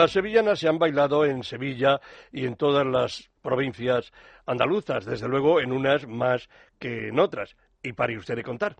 Las 0.00 0.12
sevillanas 0.12 0.58
se 0.58 0.66
han 0.66 0.78
bailado 0.78 1.26
en 1.26 1.42
Sevilla 1.42 2.00
y 2.32 2.46
en 2.46 2.56
todas 2.56 2.86
las 2.86 3.28
provincias 3.42 4.10
andaluzas, 4.46 5.04
desde 5.04 5.28
luego 5.28 5.60
en 5.60 5.72
unas 5.72 6.08
más 6.08 6.48
que 6.78 7.08
en 7.08 7.20
otras, 7.20 7.54
y 7.82 7.92
pare 7.92 8.16
usted 8.16 8.34
de 8.34 8.42
contar. 8.42 8.76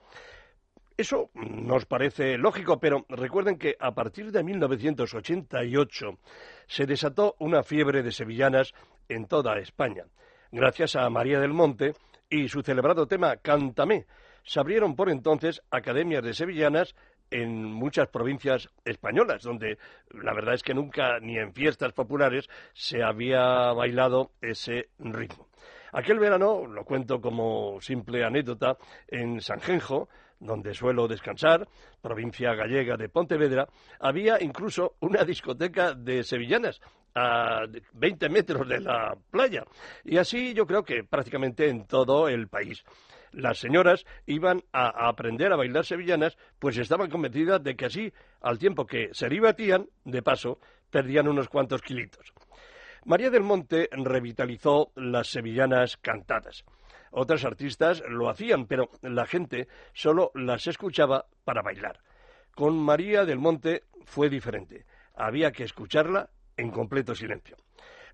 Eso 0.96 1.28
nos 1.34 1.84
parece 1.84 2.38
lógico, 2.38 2.80
pero 2.80 3.04
recuerden 3.10 3.58
que 3.58 3.76
a 3.78 3.92
partir 3.92 4.32
de 4.32 4.42
1988 4.42 6.18
se 6.66 6.86
desató 6.86 7.36
una 7.38 7.62
fiebre 7.64 8.02
de 8.02 8.12
sevillanas 8.12 8.72
en 9.06 9.26
toda 9.26 9.58
España. 9.58 10.06
Gracias 10.50 10.96
a 10.96 11.10
María 11.10 11.38
del 11.38 11.52
Monte 11.52 11.92
y 12.30 12.48
su 12.48 12.62
celebrado 12.62 13.06
tema 13.06 13.36
Cántame, 13.36 14.06
se 14.42 14.58
abrieron 14.58 14.96
por 14.96 15.10
entonces 15.10 15.60
academias 15.70 16.24
de 16.24 16.32
sevillanas 16.32 16.94
en 17.30 17.64
muchas 17.64 18.08
provincias 18.08 18.68
españolas, 18.84 19.42
donde 19.42 19.78
la 20.10 20.34
verdad 20.34 20.54
es 20.54 20.62
que 20.62 20.74
nunca 20.74 21.18
ni 21.20 21.38
en 21.38 21.52
fiestas 21.52 21.92
populares 21.92 22.48
se 22.72 23.02
había 23.02 23.72
bailado 23.72 24.32
ese 24.40 24.88
ritmo. 24.98 25.48
Aquel 25.92 26.18
verano, 26.18 26.66
lo 26.66 26.84
cuento 26.84 27.20
como 27.20 27.80
simple 27.80 28.24
anécdota, 28.24 28.76
en 29.08 29.40
Sanjenjo, 29.40 30.08
donde 30.38 30.74
suelo 30.74 31.06
descansar, 31.06 31.68
provincia 32.00 32.54
gallega 32.54 32.96
de 32.96 33.08
Pontevedra, 33.08 33.68
había 33.98 34.40
incluso 34.40 34.94
una 35.00 35.24
discoteca 35.24 35.94
de 35.94 36.22
sevillanas 36.22 36.80
a 37.14 37.66
20 37.92 38.28
metros 38.28 38.68
de 38.68 38.80
la 38.80 39.16
playa. 39.30 39.64
Y 40.04 40.16
así 40.16 40.54
yo 40.54 40.66
creo 40.66 40.82
que 40.82 41.04
prácticamente 41.04 41.68
en 41.68 41.86
todo 41.86 42.28
el 42.28 42.48
país. 42.48 42.84
Las 43.32 43.58
señoras 43.58 44.04
iban 44.26 44.62
a 44.72 45.08
aprender 45.08 45.52
a 45.52 45.56
bailar 45.56 45.84
sevillanas, 45.84 46.36
pues 46.58 46.76
estaban 46.78 47.10
convencidas 47.10 47.62
de 47.62 47.76
que 47.76 47.86
así, 47.86 48.12
al 48.40 48.58
tiempo 48.58 48.86
que 48.86 49.10
se 49.12 49.28
ribatían, 49.28 49.86
de 50.04 50.22
paso, 50.22 50.58
perdían 50.90 51.28
unos 51.28 51.48
cuantos 51.48 51.82
kilitos. 51.82 52.32
María 53.04 53.30
del 53.30 53.42
Monte 53.42 53.88
revitalizó 53.92 54.92
las 54.94 55.28
sevillanas 55.28 55.96
cantadas. 55.96 56.64
Otras 57.12 57.44
artistas 57.44 58.02
lo 58.08 58.28
hacían, 58.28 58.66
pero 58.66 58.90
la 59.02 59.26
gente 59.26 59.68
solo 59.92 60.30
las 60.34 60.66
escuchaba 60.66 61.26
para 61.44 61.62
bailar. 61.62 62.00
Con 62.54 62.78
María 62.78 63.24
del 63.24 63.38
Monte 63.38 63.84
fue 64.04 64.28
diferente. 64.28 64.84
Había 65.14 65.50
que 65.50 65.64
escucharla 65.64 66.30
en 66.56 66.70
completo 66.70 67.14
silencio. 67.14 67.56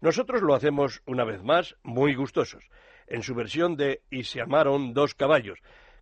Nosotros 0.01 0.43
lo 0.43 0.55
hacemos 0.55 1.03
una 1.07 1.25
vez 1.25 1.43
más 1.43 1.77
muy 1.83 2.15
gustosos, 2.15 2.65
en 3.07 3.23
su 3.23 3.35
versión 3.35 3.77
de 3.77 4.03
Y 4.11 4.25
se 4.25 4.41
amaron 4.41 4.95
dos 4.95 5.15
caballos, 5.15 5.59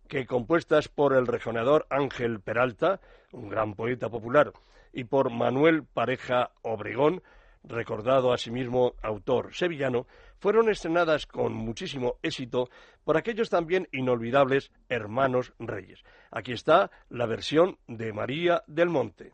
que 0.07 0.25
compuestas 0.25 0.87
por 0.87 1.13
el 1.13 1.27
regionador 1.27 1.87
Ángel 1.89 2.39
Peralta, 2.39 2.99
un 3.31 3.49
gran 3.49 3.73
poeta 3.73 4.09
popular, 4.09 4.51
y 4.93 5.03
por 5.03 5.31
Manuel 5.31 5.83
Pareja 5.83 6.51
Obregón, 6.61 7.21
recordado 7.63 8.31
asimismo 8.31 8.93
autor 9.01 9.53
sevillano, 9.53 10.07
fueron 10.39 10.69
estrenadas 10.69 11.25
con 11.25 11.53
muchísimo 11.53 12.17
éxito 12.21 12.69
por 13.03 13.17
aquellos 13.17 13.49
también 13.49 13.87
inolvidables 13.91 14.71
hermanos 14.89 15.53
reyes. 15.59 16.03
Aquí 16.31 16.53
está 16.53 16.91
la 17.09 17.25
versión 17.25 17.77
de 17.87 18.13
María 18.13 18.63
del 18.67 18.89
Monte. 18.89 19.33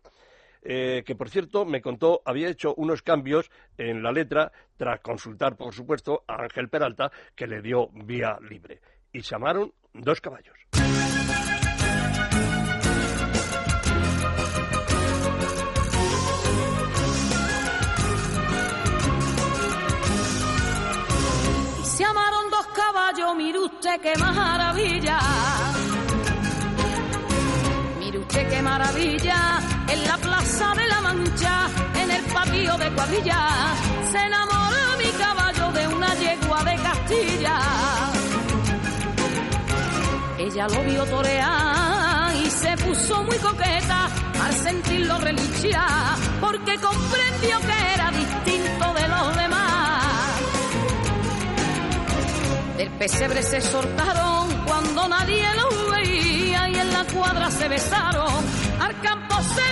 Eh, 0.64 1.04
que 1.06 1.16
por 1.16 1.30
cierto 1.30 1.66
me 1.66 1.82
contó 1.82 2.22
había 2.24 2.50
hecho 2.50 2.76
unos 2.76 3.02
cambios 3.02 3.50
en 3.78 4.04
la 4.04 4.12
letra 4.12 4.52
tras 4.78 5.00
consultar 5.00 5.56
por 5.56 5.74
supuesto 5.74 6.24
a 6.28 6.44
Ángel 6.44 6.70
Peralta 6.70 7.12
que 7.36 7.48
le 7.48 7.62
dio 7.62 7.90
vía 7.94 8.38
libre 8.48 8.80
y 9.12 9.22
se 9.22 9.32
llamaron 9.32 9.74
dos 9.94 10.22
caballos. 10.22 10.56
Y 21.80 21.86
se 21.86 22.06
amaron 22.06 22.50
dos 22.50 22.68
caballos, 22.68 23.36
mire 23.36 23.60
qué 24.02 24.14
maravilla. 24.18 25.20
Mire 28.00 28.20
qué 28.28 28.62
maravilla, 28.62 29.60
la 30.12 30.18
plaza 30.18 30.74
de 30.76 30.88
la 30.88 31.00
Mancha, 31.02 31.56
en 32.02 32.12
el 32.12 32.24
patio 32.34 32.78
de 32.78 32.92
cuadrilla, 32.96 33.42
se 34.12 34.20
enamoró 34.30 34.84
mi 34.98 35.10
caballo 35.24 35.72
de 35.72 35.88
una 35.88 36.14
yegua 36.16 36.64
de 36.70 36.76
Castilla. 36.88 37.58
Ella 40.38 40.68
lo 40.68 40.84
vio 40.84 41.04
torear 41.06 42.36
y 42.44 42.50
se 42.50 42.72
puso 42.84 43.24
muy 43.24 43.38
coqueta 43.38 44.10
al 44.44 44.54
sentirlo 44.54 45.18
religiar, 45.20 46.18
porque 46.42 46.74
comprendió 46.90 47.56
que 47.68 47.78
era 47.96 48.12
distinto 48.12 48.86
de 49.00 49.08
los 49.14 49.38
demás. 49.38 50.06
Del 52.76 52.92
pesebre 52.98 53.44
se 53.44 53.62
soltaron 53.62 54.50
cuando 54.66 55.08
nadie 55.08 55.48
los 55.62 55.92
veía 55.92 56.68
y 56.68 56.76
en 56.76 56.92
la 56.92 57.04
cuadra 57.06 57.50
se 57.50 57.68
besaron. 57.70 58.34
Al 58.80 59.00
campo 59.00 59.36
se 59.56 59.72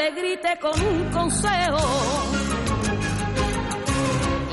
le 0.00 0.10
grité 0.12 0.52
con 0.58 0.76
un 0.80 1.10
consejo 1.10 1.78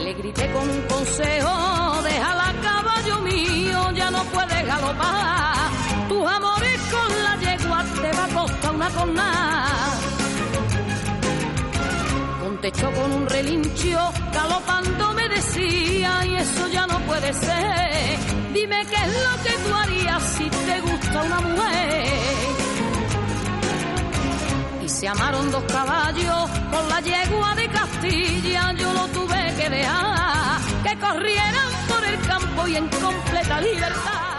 le 0.04 0.14
grité 0.14 0.46
con 0.52 0.70
un 0.70 0.82
consejo, 0.94 1.54
déjala 2.04 2.50
caballo 2.68 3.16
mío, 3.22 3.80
ya 3.94 4.10
no 4.12 4.24
puedes 4.36 4.66
galopar. 4.66 5.70
Tus 6.10 6.26
amores 6.38 6.80
con 6.94 7.10
la 7.26 7.34
yegua 7.46 7.80
te 8.02 8.10
va 8.18 8.26
a 8.26 8.30
costar 8.40 8.76
una 8.76 8.90
cornada. 8.90 9.90
Contestó 12.44 12.88
con 12.92 13.12
un 13.20 13.26
relincho, 13.28 14.00
galopando 14.34 15.14
me 15.14 15.28
decía, 15.30 16.26
y 16.26 16.36
eso 16.36 16.68
ya 16.70 16.88
no 16.88 17.00
puede 17.10 17.34
ser. 17.34 18.18
Dime 18.54 18.80
qué 18.92 19.00
es 19.08 19.14
lo 19.28 19.34
que 19.44 19.54
tú 19.64 19.76
harías 19.82 20.24
si 20.38 20.50
te 20.50 20.76
gusta 20.88 21.24
una 21.24 21.40
mujer 21.42 22.67
se 24.98 25.08
amaron 25.08 25.52
dos 25.52 25.64
caballos 25.66 26.50
con 26.72 26.90
la 26.90 27.00
yegua 27.02 27.54
de 27.54 27.68
Castilla. 27.70 28.74
Yo 28.74 28.92
lo 28.94 29.08
tuve 29.10 29.54
que 29.56 29.70
dejar 29.70 30.60
que 30.84 30.98
corrieran 30.98 31.70
por 31.88 32.04
el 32.04 32.20
campo 32.22 32.68
y 32.68 32.78
en 32.78 32.90
completa 32.90 33.62
libertad. 33.62 34.37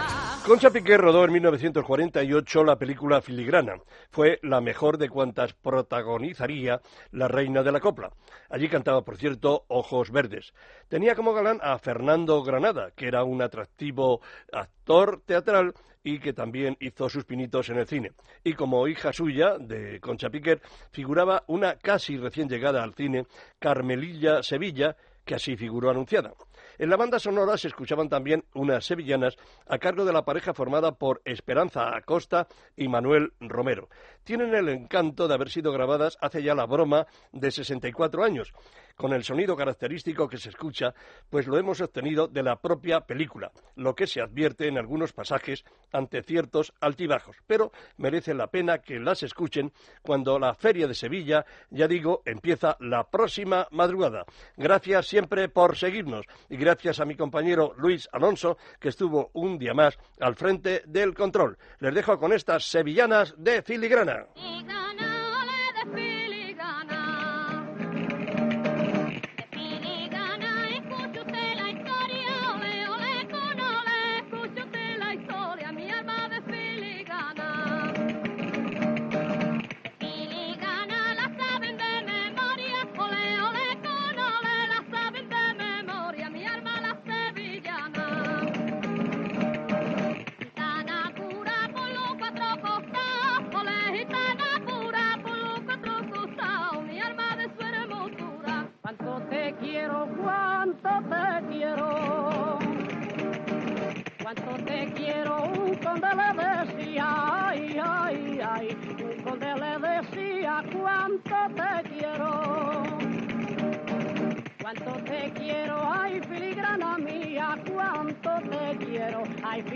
Concha 0.49 0.71
Piqué 0.71 0.97
rodó 0.97 1.25
en 1.25 1.33
1948 1.33 2.63
la 2.63 2.75
película 2.75 3.21
Filigrana. 3.21 3.75
Fue 4.09 4.39
la 4.41 4.61
mejor 4.61 4.97
de 4.97 5.07
cuantas 5.07 5.53
protagonizaría 5.53 6.81
la 7.11 7.27
reina 7.27 7.61
de 7.61 7.71
la 7.71 7.79
copla. 7.79 8.11
Allí 8.49 8.67
cantaba, 8.67 9.03
por 9.03 9.17
cierto, 9.17 9.65
Ojos 9.67 10.09
Verdes. 10.09 10.55
Tenía 10.87 11.13
como 11.13 11.33
galán 11.33 11.59
a 11.61 11.77
Fernando 11.77 12.41
Granada, 12.41 12.89
que 12.95 13.07
era 13.07 13.23
un 13.23 13.43
atractivo 13.43 14.21
actor 14.51 15.21
teatral 15.23 15.75
y 16.03 16.17
que 16.17 16.33
también 16.33 16.75
hizo 16.79 17.09
sus 17.09 17.25
pinitos 17.25 17.69
en 17.69 17.77
el 17.77 17.85
cine. 17.85 18.13
Y 18.43 18.53
como 18.53 18.87
hija 18.87 19.13
suya, 19.13 19.55
de 19.59 19.99
Concha 19.99 20.31
Piquer, 20.31 20.63
figuraba 20.89 21.43
una 21.45 21.75
casi 21.75 22.17
recién 22.17 22.49
llegada 22.49 22.81
al 22.81 22.95
cine, 22.95 23.27
Carmelilla 23.59 24.41
Sevilla, 24.41 24.95
que 25.23 25.35
así 25.35 25.55
figuró 25.55 25.91
anunciada. 25.91 26.33
En 26.79 26.89
la 26.89 26.95
banda 26.95 27.19
sonora 27.19 27.57
se 27.57 27.67
escuchaban 27.67 28.07
también 28.07 28.45
unas 28.53 28.85
sevillanas 28.85 29.35
a 29.67 29.79
cargo 29.79 30.05
de 30.05 30.13
la 30.13 30.23
pareja 30.23 30.53
formada 30.53 30.93
por 30.93 31.21
Esperanza 31.25 31.93
Acosta 31.93 32.47
y 32.77 32.87
Manuel 32.87 33.33
Romero. 33.41 33.89
Tienen 34.23 34.55
el 34.55 34.69
encanto 34.69 35.27
de 35.27 35.33
haber 35.33 35.49
sido 35.49 35.73
grabadas 35.73 36.17
hace 36.21 36.41
ya 36.41 36.55
la 36.55 36.65
broma 36.65 37.05
de 37.33 37.51
64 37.51 38.23
años 38.23 38.53
con 38.99 39.13
el 39.13 39.23
sonido 39.23 39.55
característico 39.55 40.27
que 40.27 40.37
se 40.37 40.49
escucha, 40.49 40.93
pues 41.29 41.47
lo 41.47 41.57
hemos 41.57 41.79
obtenido 41.79 42.27
de 42.27 42.43
la 42.43 42.57
propia 42.57 42.99
película, 42.99 43.49
lo 43.77 43.95
que 43.95 44.05
se 44.05 44.19
advierte 44.19 44.67
en 44.67 44.77
algunos 44.77 45.13
pasajes 45.13 45.63
ante 45.93 46.21
ciertos 46.21 46.73
altibajos. 46.81 47.37
Pero 47.47 47.71
merece 47.95 48.33
la 48.33 48.47
pena 48.47 48.79
que 48.79 48.99
las 48.99 49.23
escuchen 49.23 49.71
cuando 50.01 50.37
la 50.37 50.53
Feria 50.53 50.85
de 50.85 50.93
Sevilla, 50.93 51.45
ya 51.69 51.87
digo, 51.87 52.23
empieza 52.25 52.75
la 52.81 53.09
próxima 53.09 53.69
madrugada. 53.71 54.25
Gracias 54.57 55.07
siempre 55.07 55.47
por 55.47 55.77
seguirnos 55.77 56.25
y 56.49 56.57
gracias 56.57 56.99
a 56.99 57.05
mi 57.05 57.15
compañero 57.15 57.73
Luis 57.77 58.09
Alonso, 58.11 58.57
que 58.81 58.89
estuvo 58.89 59.29
un 59.31 59.57
día 59.57 59.73
más 59.73 59.97
al 60.19 60.35
frente 60.35 60.83
del 60.85 61.13
control. 61.13 61.57
Les 61.79 61.95
dejo 61.95 62.19
con 62.19 62.33
estas 62.33 62.65
sevillanas 62.65 63.33
de 63.37 63.61
filigrana. 63.61 64.25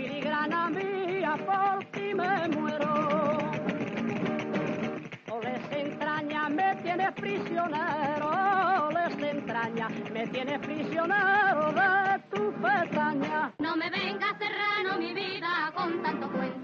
mi 0.08 0.20
grana 0.20 0.70
mía, 0.70 1.36
por 1.46 1.84
ti 1.92 2.14
me 2.14 2.48
muero. 2.48 2.92
les 5.42 5.72
entraña, 5.72 6.48
me 6.48 6.76
tienes 6.82 7.12
prisionero, 7.12 8.90
les 8.90 9.18
entraña, 9.34 9.88
me 10.12 10.26
tienes 10.28 10.58
prisionero 10.60 11.72
de 11.72 12.18
tu 12.32 12.52
pestaña. 12.62 13.52
No 13.58 13.76
me 13.76 13.90
vengas 13.90 14.34
serrano 14.38 14.98
mi 14.98 15.12
vida 15.12 15.72
con 15.74 16.02
tanto 16.02 16.30
cuento. 16.30 16.63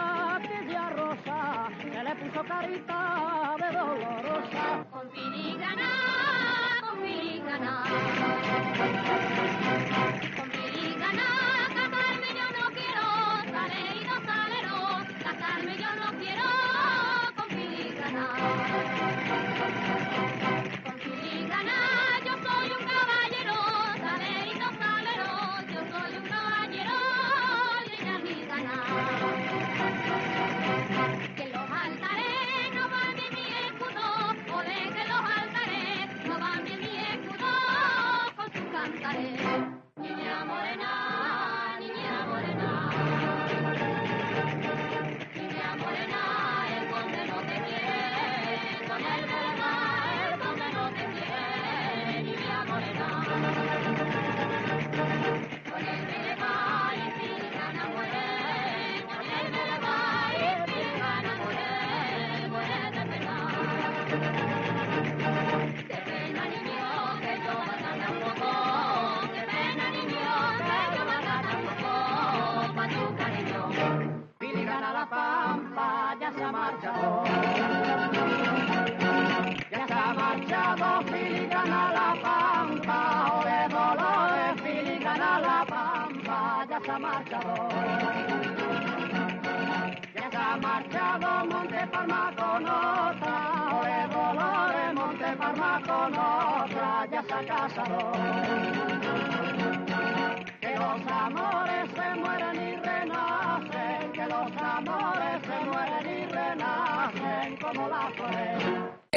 se 2.11 2.25
puso 2.25 2.43
carita 2.43 3.55
de 3.57 3.77
dolorosa. 3.77 4.85
Con 4.91 5.09
filigrana. 5.11 6.50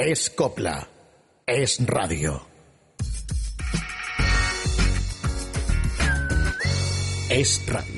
Es 0.06 0.28
copla, 0.28 0.86
es 1.46 1.78
radio. 1.86 2.46
Es. 7.30 7.93